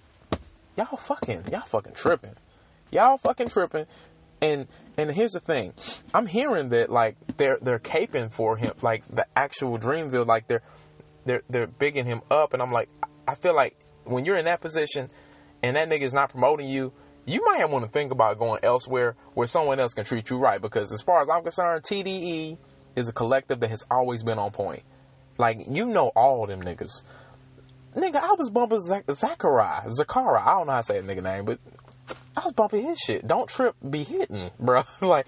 y'all 0.77 0.97
fucking, 0.97 1.45
y'all 1.53 1.61
fucking 1.61 1.93
tripping. 1.93 2.35
Y'all 2.91 3.19
fucking 3.19 3.49
tripping. 3.49 3.87
And 4.41 4.67
and 4.97 5.11
here's 5.11 5.33
the 5.33 5.41
thing, 5.41 5.73
I'm 6.13 6.27
hearing 6.27 6.71
that 6.71 6.91
like 6.91 7.17
they're 7.37 7.59
they're 7.63 7.79
caping 7.79 8.33
for 8.33 8.57
him, 8.57 8.73
like 8.83 9.05
the 9.09 9.25
actual 9.37 9.79
Dreamville, 9.79 10.27
like 10.27 10.49
they're 10.49 10.63
they're 11.25 11.43
they're 11.49 11.69
bigging 11.69 12.07
him 12.07 12.23
up, 12.31 12.53
and 12.53 12.61
I'm 12.61 12.73
like, 12.73 12.89
I 13.27 13.37
feel 13.37 13.55
like 13.55 13.77
when 14.05 14.25
you're 14.25 14.37
in 14.37 14.47
that 14.47 14.61
position, 14.61 15.11
and 15.63 15.77
that 15.77 15.89
nigga 15.89 16.03
is 16.03 16.13
not 16.13 16.31
promoting 16.31 16.69
you, 16.69 16.93
you 17.25 17.45
might 17.45 17.69
want 17.71 17.85
to 17.85 17.91
think 17.91 18.11
about 18.13 18.39
going 18.39 18.61
elsewhere 18.65 19.15
where 19.35 19.47
someone 19.47 19.79
else 19.79 19.95
can 19.95 20.05
treat 20.05 20.29
you 20.31 20.39
right. 20.39 20.61
Because 20.61 20.93
as 20.93 21.03
far 21.03 21.23
as 21.23 21.29
I'm 21.29 21.43
concerned, 21.43 21.83
TDE 21.85 22.59
is 22.97 23.09
a 23.09 23.13
collective 23.13 23.61
that 23.61 23.71
has 23.71 23.85
always 23.91 24.23
been 24.23 24.39
on 24.39 24.51
point. 24.51 24.83
Like 25.39 25.67
you 25.71 25.87
know 25.87 26.09
all 26.09 26.47
them 26.47 26.63
niggas. 26.63 27.03
Nigga, 27.95 28.17
I 28.17 28.35
was 28.39 28.51
bumping 28.51 28.81
Zach- 28.81 29.11
Zachariah, 29.11 29.89
Zakara. 29.89 30.43
I 30.43 30.53
don't 30.53 30.67
know 30.67 30.73
how 30.73 30.81
to 30.81 30.87
say 30.87 30.99
a 30.99 31.03
nigga 31.03 31.23
name, 31.23 31.45
but 31.45 31.59
I 32.37 32.45
was 32.45 32.53
bumping 32.55 32.85
his 32.85 32.99
shit. 32.99 33.27
Don't 33.27 33.49
trip, 33.49 33.77
be 33.89 34.03
hitting, 34.03 34.51
bro. 34.61 34.83
like 35.01 35.27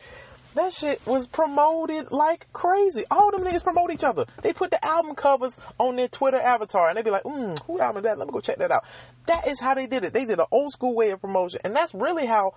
that 0.55 0.73
shit 0.73 1.05
was 1.07 1.27
promoted 1.27 2.12
like 2.12 2.47
crazy. 2.53 3.05
All 3.11 3.31
them 3.31 3.43
niggas 3.43 3.62
promote 3.62 3.93
each 3.93 4.05
other. 4.05 4.25
They 4.43 4.53
put 4.53 4.71
the 4.71 4.85
album 4.85 5.14
covers 5.14 5.59
on 5.79 5.97
their 5.97 6.09
Twitter 6.09 6.38
avatar 6.38 6.88
and 6.88 6.97
they 6.97 7.03
be 7.03 7.11
like, 7.11 7.25
mm, 7.25 7.59
who 7.67 7.81
album 7.81 7.99
is 7.99 8.05
that? 8.05 8.19
Let 8.19 8.27
me 8.29 8.33
go 8.33 8.40
check 8.40 8.59
that 8.59 8.71
out. 8.71 8.85
That 9.27 9.49
is 9.49 9.61
how 9.61 9.75
they 9.75 9.87
did 9.87 10.05
it. 10.05 10.12
They 10.12 10.25
did 10.25 10.38
an 10.38 10.47
old 10.51 10.73
school 10.73 10.95
way 10.95 11.11
of 11.11 11.21
promotion. 11.21 11.61
And 11.64 11.75
that's 11.75 11.93
really 11.95 12.27
how 12.27 12.55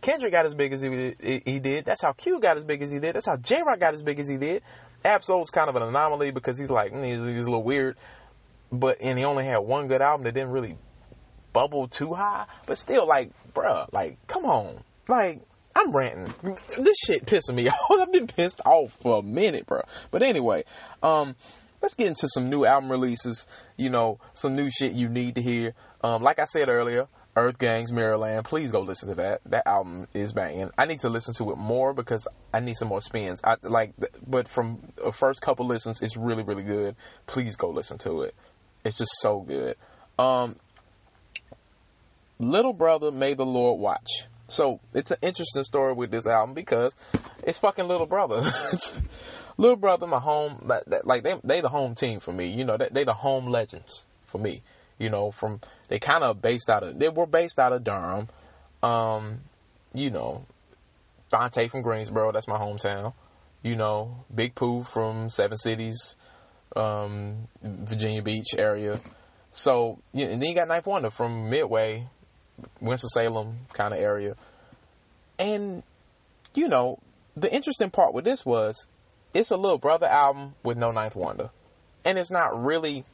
Kendrick 0.00 0.32
got 0.32 0.46
as 0.46 0.54
big 0.54 0.72
as 0.72 0.80
he, 0.80 1.14
he 1.44 1.58
did. 1.58 1.84
That's 1.84 2.02
how 2.02 2.12
Q 2.12 2.40
got 2.40 2.56
as 2.56 2.64
big 2.64 2.82
as 2.82 2.90
he 2.90 2.98
did. 2.98 3.14
That's 3.14 3.26
how 3.26 3.36
J 3.36 3.62
Rock 3.62 3.80
got 3.80 3.94
as 3.94 4.02
big 4.02 4.18
as 4.20 4.28
he 4.28 4.36
did. 4.36 4.62
Ab-Soul's 5.04 5.50
kind 5.50 5.68
of 5.68 5.76
an 5.76 5.82
anomaly 5.82 6.30
because 6.30 6.58
he's 6.58 6.70
like, 6.70 6.92
mm, 6.92 7.04
he's, 7.04 7.36
he's 7.36 7.46
a 7.46 7.50
little 7.50 7.62
weird. 7.62 7.96
But, 8.70 9.00
and 9.00 9.18
he 9.18 9.24
only 9.24 9.44
had 9.44 9.58
one 9.58 9.88
good 9.88 10.02
album 10.02 10.24
that 10.24 10.34
didn't 10.34 10.50
really 10.50 10.76
bubble 11.52 11.88
too 11.88 12.14
high. 12.14 12.46
But 12.66 12.78
still, 12.78 13.06
like, 13.06 13.30
bruh, 13.54 13.92
like, 13.92 14.18
come 14.26 14.44
on. 14.44 14.82
Like, 15.08 15.40
I'm 15.78 15.92
ranting. 15.92 16.56
This 16.76 16.96
shit 17.06 17.24
pissing 17.24 17.54
me 17.54 17.68
off. 17.90 17.90
I've 17.90 18.12
been 18.12 18.26
pissed 18.26 18.60
off 18.64 18.92
for 18.92 19.20
a 19.20 19.22
minute, 19.22 19.66
bro. 19.66 19.82
But 20.10 20.22
anyway, 20.22 20.64
um, 21.02 21.36
let's 21.80 21.94
get 21.94 22.08
into 22.08 22.28
some 22.28 22.50
new 22.50 22.64
album 22.64 22.90
releases. 22.90 23.46
You 23.76 23.90
know, 23.90 24.18
some 24.34 24.56
new 24.56 24.70
shit 24.70 24.92
you 24.92 25.08
need 25.08 25.36
to 25.36 25.42
hear. 25.42 25.74
Um, 26.02 26.22
like 26.22 26.38
I 26.38 26.44
said 26.46 26.68
earlier, 26.68 27.06
Earth 27.36 27.58
Gangs 27.58 27.92
Mirrorland. 27.92 28.44
Please 28.44 28.72
go 28.72 28.80
listen 28.80 29.08
to 29.10 29.14
that. 29.16 29.40
That 29.46 29.66
album 29.66 30.08
is 30.14 30.32
banging. 30.32 30.70
I 30.76 30.86
need 30.86 31.00
to 31.00 31.08
listen 31.08 31.34
to 31.34 31.52
it 31.52 31.56
more 31.56 31.94
because 31.94 32.26
I 32.52 32.58
need 32.60 32.74
some 32.74 32.88
more 32.88 33.00
spins. 33.00 33.40
I 33.44 33.56
like, 33.62 33.92
but 34.26 34.48
from 34.48 34.80
the 34.96 35.12
first 35.12 35.40
couple 35.40 35.66
listens, 35.66 36.02
it's 36.02 36.16
really, 36.16 36.42
really 36.42 36.64
good. 36.64 36.96
Please 37.26 37.54
go 37.56 37.70
listen 37.70 37.98
to 37.98 38.22
it. 38.22 38.34
It's 38.84 38.98
just 38.98 39.12
so 39.20 39.40
good. 39.40 39.76
Um, 40.18 40.56
Little 42.40 42.72
Brother, 42.72 43.12
May 43.12 43.34
the 43.34 43.46
Lord 43.46 43.80
Watch. 43.80 44.26
So 44.48 44.80
it's 44.94 45.10
an 45.10 45.18
interesting 45.22 45.62
story 45.64 45.92
with 45.92 46.10
this 46.10 46.26
album 46.26 46.54
because 46.54 46.94
it's 47.42 47.58
fucking 47.58 47.86
Little 47.86 48.06
Brother. 48.06 48.42
Little 49.58 49.76
Brother, 49.76 50.06
my 50.06 50.18
home, 50.18 50.70
like 51.04 51.22
they 51.22 51.38
they 51.44 51.60
the 51.60 51.68
home 51.68 51.94
team 51.94 52.20
for 52.20 52.32
me. 52.32 52.46
You 52.46 52.64
know, 52.64 52.76
they, 52.76 52.88
they 52.90 53.04
the 53.04 53.12
home 53.12 53.46
legends 53.46 54.04
for 54.24 54.38
me. 54.38 54.62
You 54.98 55.10
know, 55.10 55.30
from 55.30 55.60
they 55.88 55.98
kind 55.98 56.24
of 56.24 56.40
based 56.42 56.70
out 56.70 56.82
of 56.82 56.98
they 56.98 57.08
were 57.08 57.26
based 57.26 57.58
out 57.58 57.72
of 57.72 57.84
Durham. 57.84 58.28
Um, 58.82 59.40
you 59.92 60.10
know, 60.10 60.46
Phonte 61.30 61.68
from 61.68 61.82
Greensboro, 61.82 62.32
that's 62.32 62.48
my 62.48 62.58
hometown. 62.58 63.12
You 63.62 63.76
know, 63.76 64.24
Big 64.34 64.54
Pooh 64.54 64.82
from 64.82 65.30
Seven 65.30 65.58
Cities, 65.58 66.16
um, 66.76 67.48
Virginia 67.62 68.22
Beach 68.22 68.54
area. 68.56 69.00
So, 69.50 69.98
and 70.12 70.40
then 70.40 70.42
you 70.42 70.54
got 70.54 70.68
9th 70.68 70.86
Wonder 70.86 71.10
from 71.10 71.50
Midway, 71.50 72.06
Winston-Salem 72.80 73.58
kind 73.72 73.94
of 73.94 74.00
area. 74.00 74.36
And, 75.38 75.82
you 76.54 76.68
know, 76.68 76.98
the 77.36 77.52
interesting 77.52 77.90
part 77.90 78.14
with 78.14 78.24
this 78.24 78.44
was 78.44 78.86
it's 79.34 79.50
a 79.50 79.56
little 79.56 79.78
brother 79.78 80.06
album 80.06 80.54
with 80.62 80.78
no 80.78 80.90
ninth 80.90 81.14
Wonder. 81.16 81.50
And 82.04 82.18
it's 82.18 82.30
not 82.30 82.64
really 82.64 83.04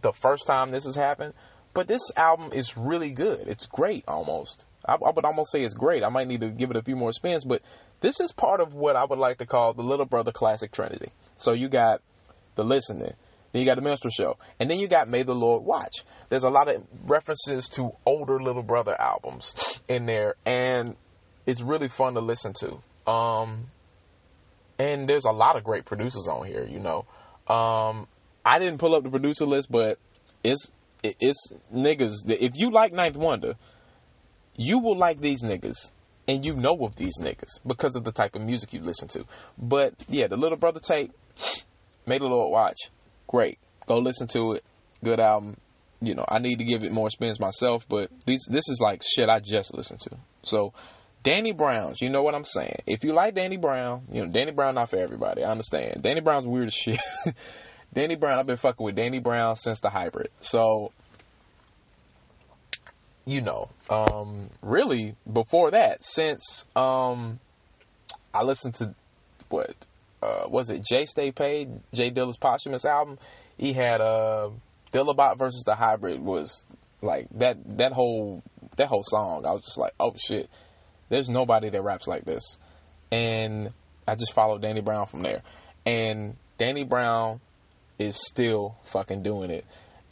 the 0.00 0.12
first 0.12 0.46
time 0.46 0.70
this 0.70 0.84
has 0.84 0.96
happened, 0.96 1.34
but 1.72 1.88
this 1.88 2.10
album 2.16 2.52
is 2.52 2.76
really 2.76 3.10
good. 3.10 3.46
It's 3.46 3.66
great 3.66 4.04
almost. 4.06 4.64
I, 4.86 4.94
I, 4.94 5.10
would 5.10 5.24
almost 5.24 5.50
say 5.50 5.62
it's 5.62 5.74
great. 5.74 6.04
I 6.04 6.08
might 6.08 6.28
need 6.28 6.40
to 6.40 6.50
give 6.50 6.70
it 6.70 6.76
a 6.76 6.82
few 6.82 6.96
more 6.96 7.12
spins, 7.12 7.44
but 7.44 7.62
this 8.00 8.20
is 8.20 8.32
part 8.32 8.60
of 8.60 8.74
what 8.74 8.96
I 8.96 9.04
would 9.04 9.18
like 9.18 9.38
to 9.38 9.46
call 9.46 9.72
the 9.72 9.82
Little 9.82 10.06
Brother 10.06 10.32
Classic 10.32 10.70
Trinity. 10.70 11.10
So 11.36 11.52
you 11.52 11.68
got 11.68 12.02
the 12.54 12.64
listening, 12.64 13.14
then 13.54 13.60
you 13.60 13.66
got 13.66 13.76
the 13.76 13.82
minstrel 13.82 14.10
show. 14.10 14.36
And 14.58 14.68
then 14.68 14.80
you 14.80 14.88
got 14.88 15.08
May 15.08 15.22
the 15.22 15.34
Lord 15.34 15.62
Watch. 15.62 16.02
There's 16.28 16.42
a 16.42 16.50
lot 16.50 16.68
of 16.68 16.82
references 17.06 17.68
to 17.74 17.92
older 18.04 18.42
Little 18.42 18.64
Brother 18.64 19.00
albums 19.00 19.54
in 19.86 20.06
there. 20.06 20.34
And 20.44 20.96
it's 21.46 21.62
really 21.62 21.86
fun 21.86 22.14
to 22.14 22.20
listen 22.20 22.52
to. 22.54 23.08
Um, 23.08 23.66
and 24.76 25.08
there's 25.08 25.24
a 25.24 25.30
lot 25.30 25.56
of 25.56 25.62
great 25.62 25.84
producers 25.84 26.26
on 26.26 26.44
here, 26.44 26.66
you 26.68 26.80
know. 26.80 27.06
Um, 27.46 28.08
I 28.44 28.58
didn't 28.58 28.78
pull 28.78 28.92
up 28.92 29.04
the 29.04 29.10
producer 29.10 29.46
list, 29.46 29.70
but 29.70 30.00
it's 30.42 30.72
it's 31.04 31.52
niggas. 31.72 32.28
If 32.28 32.56
you 32.56 32.72
like 32.72 32.92
9th 32.92 33.14
Wonder, 33.14 33.54
you 34.56 34.80
will 34.80 34.96
like 34.96 35.20
these 35.20 35.44
niggas, 35.44 35.92
and 36.26 36.44
you 36.44 36.56
know 36.56 36.76
of 36.84 36.96
these 36.96 37.20
niggas 37.20 37.60
because 37.64 37.94
of 37.94 38.02
the 38.02 38.10
type 38.10 38.34
of 38.34 38.42
music 38.42 38.72
you 38.72 38.80
listen 38.80 39.06
to. 39.08 39.26
But 39.56 39.94
yeah, 40.08 40.26
the 40.26 40.36
Little 40.36 40.58
Brother 40.58 40.80
tape, 40.80 41.12
May 42.04 42.18
the 42.18 42.24
Lord 42.24 42.50
Watch 42.50 42.90
great. 43.26 43.58
Go 43.86 43.98
listen 43.98 44.26
to 44.28 44.52
it. 44.52 44.64
Good 45.02 45.20
album. 45.20 45.56
You 46.00 46.14
know, 46.14 46.24
I 46.28 46.38
need 46.38 46.58
to 46.58 46.64
give 46.64 46.84
it 46.84 46.92
more 46.92 47.10
spins 47.10 47.40
myself, 47.40 47.88
but 47.88 48.10
these 48.26 48.46
this 48.50 48.68
is 48.68 48.80
like 48.80 49.02
shit 49.02 49.28
I 49.28 49.40
just 49.40 49.74
listened 49.74 50.00
to. 50.00 50.16
So 50.42 50.72
Danny 51.22 51.52
Brown's, 51.52 52.00
you 52.02 52.10
know 52.10 52.22
what 52.22 52.34
I'm 52.34 52.44
saying. 52.44 52.82
If 52.86 53.04
you 53.04 53.12
like 53.12 53.34
Danny 53.34 53.56
Brown, 53.56 54.02
you 54.10 54.24
know, 54.24 54.30
Danny 54.30 54.52
Brown 54.52 54.74
not 54.74 54.90
for 54.90 54.98
everybody. 54.98 55.42
I 55.44 55.50
understand. 55.50 56.02
Danny 56.02 56.20
Brown's 56.20 56.46
weird 56.46 56.66
as 56.66 56.74
shit. 56.74 57.00
Danny 57.94 58.16
Brown, 58.16 58.38
I've 58.38 58.46
been 58.46 58.56
fucking 58.56 58.84
with 58.84 58.96
Danny 58.96 59.20
Brown 59.20 59.56
since 59.56 59.80
the 59.80 59.88
hybrid. 59.88 60.30
So 60.40 60.92
you 63.26 63.40
know, 63.40 63.70
um, 63.88 64.50
really 64.62 65.16
before 65.30 65.70
that, 65.70 66.04
since 66.04 66.66
um, 66.76 67.40
I 68.32 68.42
listened 68.42 68.74
to 68.74 68.94
what 69.48 69.74
uh, 70.24 70.48
was 70.48 70.70
it 70.70 70.82
Jay 70.84 71.06
Stay 71.06 71.32
Paid, 71.32 71.80
J 71.92 72.10
Dilla's 72.10 72.38
posthumous 72.38 72.84
album. 72.84 73.18
He 73.58 73.72
had 73.72 74.00
uh, 74.00 74.50
Dillabot 74.92 75.36
versus 75.38 75.62
the 75.64 75.74
Hybrid 75.74 76.20
was 76.20 76.64
like 77.02 77.28
that 77.32 77.58
that 77.78 77.92
whole 77.92 78.42
that 78.76 78.88
whole 78.88 79.04
song. 79.04 79.44
I 79.44 79.52
was 79.52 79.62
just 79.62 79.78
like, 79.78 79.92
oh 80.00 80.14
shit, 80.16 80.48
there's 81.10 81.28
nobody 81.28 81.68
that 81.68 81.82
raps 81.82 82.06
like 82.06 82.24
this, 82.24 82.58
and 83.12 83.72
I 84.08 84.14
just 84.14 84.32
followed 84.32 84.62
Danny 84.62 84.80
Brown 84.80 85.06
from 85.06 85.22
there, 85.22 85.42
and 85.84 86.36
Danny 86.56 86.84
Brown 86.84 87.40
is 87.98 88.16
still 88.16 88.76
fucking 88.84 89.22
doing 89.22 89.50
it 89.50 89.64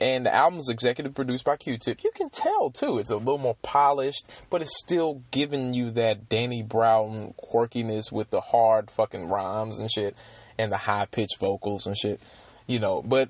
and 0.02 0.26
the 0.26 0.34
album's 0.34 0.68
executive 0.68 1.14
produced 1.14 1.44
by 1.44 1.56
Q-Tip. 1.56 2.02
You 2.02 2.10
can 2.12 2.28
tell 2.28 2.70
too; 2.70 2.98
it's 2.98 3.10
a 3.10 3.16
little 3.16 3.38
more 3.38 3.56
polished, 3.62 4.28
but 4.50 4.60
it's 4.60 4.76
still 4.76 5.22
giving 5.30 5.74
you 5.74 5.92
that 5.92 6.28
Danny 6.28 6.62
Brown 6.62 7.34
quirkiness 7.40 8.10
with 8.10 8.30
the 8.30 8.40
hard 8.40 8.90
fucking 8.90 9.28
rhymes 9.28 9.78
and 9.78 9.88
shit, 9.90 10.16
and 10.58 10.72
the 10.72 10.76
high 10.76 11.06
pitched 11.06 11.38
vocals 11.38 11.86
and 11.86 11.96
shit. 11.96 12.20
You 12.66 12.80
know, 12.80 13.00
but 13.00 13.28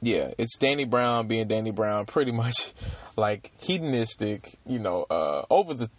yeah, 0.00 0.32
it's 0.38 0.56
Danny 0.56 0.86
Brown 0.86 1.28
being 1.28 1.48
Danny 1.48 1.70
Brown, 1.70 2.06
pretty 2.06 2.32
much 2.32 2.72
like 3.16 3.52
hedonistic. 3.58 4.58
You 4.66 4.78
know, 4.78 5.04
uh, 5.10 5.44
over 5.50 5.74
the 5.74 5.90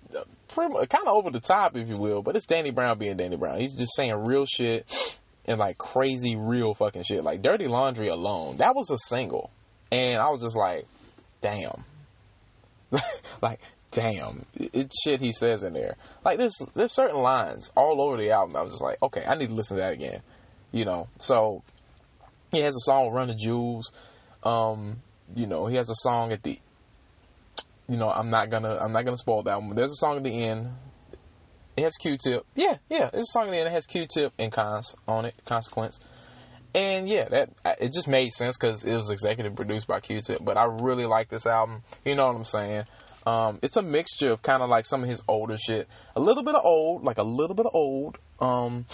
kind 0.55 1.07
of 1.07 1.13
over 1.13 1.29
the 1.29 1.39
top, 1.39 1.77
if 1.77 1.87
you 1.87 1.97
will. 1.97 2.23
But 2.23 2.35
it's 2.35 2.45
Danny 2.45 2.71
Brown 2.71 2.97
being 2.97 3.17
Danny 3.17 3.37
Brown. 3.37 3.59
He's 3.59 3.75
just 3.75 3.95
saying 3.95 4.15
real 4.25 4.47
shit 4.47 5.19
and 5.45 5.59
like 5.59 5.77
crazy 5.77 6.35
real 6.35 6.73
fucking 6.73 7.03
shit. 7.03 7.23
Like 7.23 7.43
Dirty 7.43 7.67
Laundry 7.67 8.07
alone, 8.07 8.57
that 8.57 8.75
was 8.75 8.89
a 8.89 8.97
single. 8.97 9.51
And 9.91 10.21
I 10.21 10.29
was 10.29 10.41
just 10.41 10.55
like, 10.55 10.85
damn, 11.41 11.83
like, 13.41 13.59
damn, 13.91 14.45
it's 14.55 14.95
shit 15.03 15.19
he 15.19 15.33
says 15.33 15.63
in 15.63 15.73
there. 15.73 15.97
Like, 16.23 16.37
there's 16.37 16.61
there's 16.75 16.93
certain 16.93 17.21
lines 17.21 17.71
all 17.75 18.01
over 18.01 18.17
the 18.17 18.31
album. 18.31 18.55
I 18.55 18.61
was 18.61 18.71
just 18.71 18.83
like, 18.83 19.01
okay, 19.03 19.23
I 19.25 19.35
need 19.35 19.47
to 19.47 19.53
listen 19.53 19.77
to 19.77 19.83
that 19.83 19.93
again. 19.93 20.21
You 20.71 20.85
know, 20.85 21.09
so 21.19 21.63
he 22.51 22.59
has 22.59 22.75
a 22.75 22.79
song 22.79 23.11
"Run 23.11 23.27
the 23.27 23.35
Jewels." 23.35 23.91
Um, 24.43 25.01
you 25.35 25.45
know, 25.47 25.67
he 25.67 25.75
has 25.75 25.89
a 25.89 25.95
song 25.95 26.31
at 26.31 26.43
the. 26.43 26.59
You 27.89 27.97
know, 27.97 28.09
I'm 28.09 28.29
not 28.29 28.49
gonna 28.49 28.77
I'm 28.77 28.93
not 28.93 29.03
gonna 29.03 29.17
spoil 29.17 29.43
that 29.43 29.61
one. 29.61 29.75
There's 29.75 29.91
a 29.91 29.95
song 29.95 30.17
at 30.17 30.23
the 30.23 30.43
end. 30.43 30.69
It 31.75 31.83
has 31.83 31.93
Q-Tip. 31.97 32.45
Yeah, 32.55 32.77
yeah. 32.89 33.09
It's 33.13 33.29
a 33.29 33.31
song 33.31 33.45
at 33.45 33.51
the 33.51 33.57
end. 33.57 33.67
It 33.67 33.71
has 33.71 33.85
Q-Tip 33.85 34.33
and 34.37 34.51
Cons 34.51 34.93
on 35.07 35.25
it. 35.25 35.35
Consequence. 35.45 35.99
And 36.73 37.09
yeah, 37.09 37.27
that 37.29 37.49
it 37.79 37.93
just 37.93 38.07
made 38.07 38.29
sense 38.31 38.57
because 38.57 38.85
it 38.85 38.95
was 38.95 39.09
executive 39.09 39.55
produced 39.55 39.87
by 39.87 39.99
Q-Tip. 39.99 40.39
But 40.43 40.57
I 40.57 40.65
really 40.65 41.05
like 41.05 41.29
this 41.29 41.45
album. 41.45 41.83
You 42.05 42.15
know 42.15 42.27
what 42.27 42.35
I'm 42.35 42.45
saying? 42.45 42.85
Um, 43.25 43.59
it's 43.61 43.77
a 43.77 43.81
mixture 43.81 44.31
of 44.31 44.41
kind 44.41 44.63
of 44.63 44.69
like 44.69 44.85
some 44.85 45.03
of 45.03 45.09
his 45.09 45.21
older 45.27 45.57
shit, 45.57 45.87
a 46.15 46.19
little 46.19 46.43
bit 46.43 46.55
of 46.55 46.61
old, 46.65 47.03
like 47.03 47.17
a 47.17 47.23
little 47.23 47.55
bit 47.55 47.65
of 47.65 47.75
old, 47.75 48.17
um, 48.39 48.85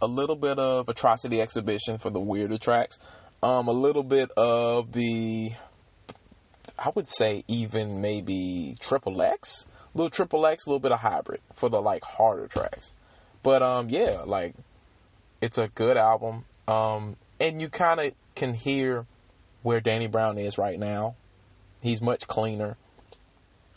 a 0.00 0.06
little 0.06 0.36
bit 0.36 0.58
of 0.58 0.88
Atrocity 0.88 1.40
Exhibition 1.40 1.98
for 1.98 2.08
the 2.10 2.20
weirder 2.20 2.56
tracks, 2.56 2.98
um, 3.42 3.68
a 3.68 3.72
little 3.72 4.02
bit 4.02 4.30
of 4.38 4.92
the, 4.92 5.52
I 6.78 6.92
would 6.94 7.06
say 7.06 7.44
even 7.46 8.00
maybe 8.00 8.76
Triple 8.80 9.20
X, 9.20 9.66
little 9.92 10.08
Triple 10.08 10.46
X, 10.46 10.66
a 10.66 10.70
little 10.70 10.80
bit 10.80 10.92
of 10.92 11.00
Hybrid 11.00 11.40
for 11.54 11.68
the 11.68 11.80
like 11.80 12.04
harder 12.04 12.46
tracks. 12.46 12.92
But 13.42 13.62
um, 13.62 13.90
yeah, 13.90 14.22
like 14.24 14.54
it's 15.42 15.58
a 15.58 15.68
good 15.68 15.98
album. 15.98 16.46
Um, 16.66 17.16
and 17.40 17.60
you 17.60 17.68
kind 17.68 18.00
of 18.00 18.12
can 18.34 18.54
hear 18.54 19.06
where 19.62 19.80
Danny 19.80 20.06
Brown 20.06 20.38
is 20.38 20.58
right 20.58 20.78
now. 20.78 21.16
He's 21.82 22.00
much 22.00 22.26
cleaner, 22.26 22.76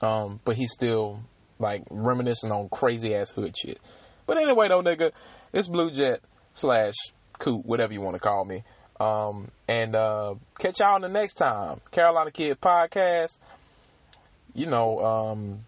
um, 0.02 0.39
but 0.46 0.56
he's 0.56 0.72
still 0.72 1.22
like 1.60 1.84
reminiscing 1.89 2.52
on 2.52 2.70
crazy 2.70 3.15
ass 3.15 3.32
hood 3.32 3.56
shit. 3.58 3.80
But 4.26 4.38
anyway, 4.38 4.67
though, 4.70 4.84
nigga, 4.84 5.12
it's 5.54 5.67
Blujet 5.67 6.20
slash 6.54 6.93
Coot, 7.39 7.65
whatever 7.65 7.93
you 7.93 8.02
want 8.02 8.15
to 8.15 8.20
call 8.20 8.46
me. 8.46 8.63
Um, 9.00 9.50
and 9.67 9.96
uh, 9.96 10.36
catch 10.58 10.80
y'all 10.80 10.96
on 10.96 11.02
the 11.02 11.10
next 11.10 11.36
time. 11.36 11.82
Carolina 11.91 12.32
Kid 12.32 12.60
Podcast. 12.60 13.38
You 14.56 14.65
know, 14.65 15.00
um, 15.06 15.65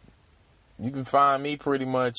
you 0.80 0.91
can 0.91 1.04
find 1.04 1.43
me 1.43 1.58
pretty 1.58 1.86
much 1.86 2.17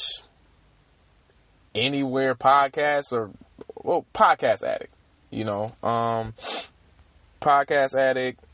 anywhere 1.74 2.34
podcast 2.34 3.12
or 3.12 3.30
well, 3.74 4.06
podcast 4.14 4.62
addict. 4.62 4.94
You 5.30 5.44
know, 5.44 5.72
um, 5.82 6.34
podcast 7.40 7.94
addict 7.94 8.44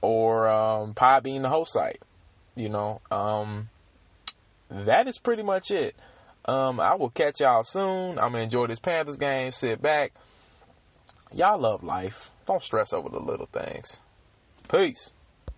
or 0.00 0.48
um, 0.48 0.94
Podbean, 0.94 1.42
the 1.42 1.48
host 1.48 1.72
site. 1.72 2.02
You 2.56 2.68
know, 2.68 3.00
um, 3.10 3.68
that 4.70 5.06
is 5.08 5.18
pretty 5.18 5.42
much 5.42 5.70
it. 5.70 5.94
Um, 6.44 6.80
I 6.80 6.94
will 6.94 7.10
catch 7.10 7.40
y'all 7.40 7.62
soon. 7.62 8.18
I'm 8.18 8.32
gonna 8.32 8.40
enjoy 8.40 8.66
this 8.66 8.78
Panthers 8.78 9.16
game. 9.16 9.52
Sit 9.52 9.80
back. 9.80 10.12
Y'all 11.32 11.60
love 11.60 11.84
life. 11.84 12.32
Don't 12.46 12.62
stress 12.62 12.92
over 12.92 13.08
the 13.08 13.20
little 13.20 13.46
things. 13.46 13.98
Peace. 14.68 15.10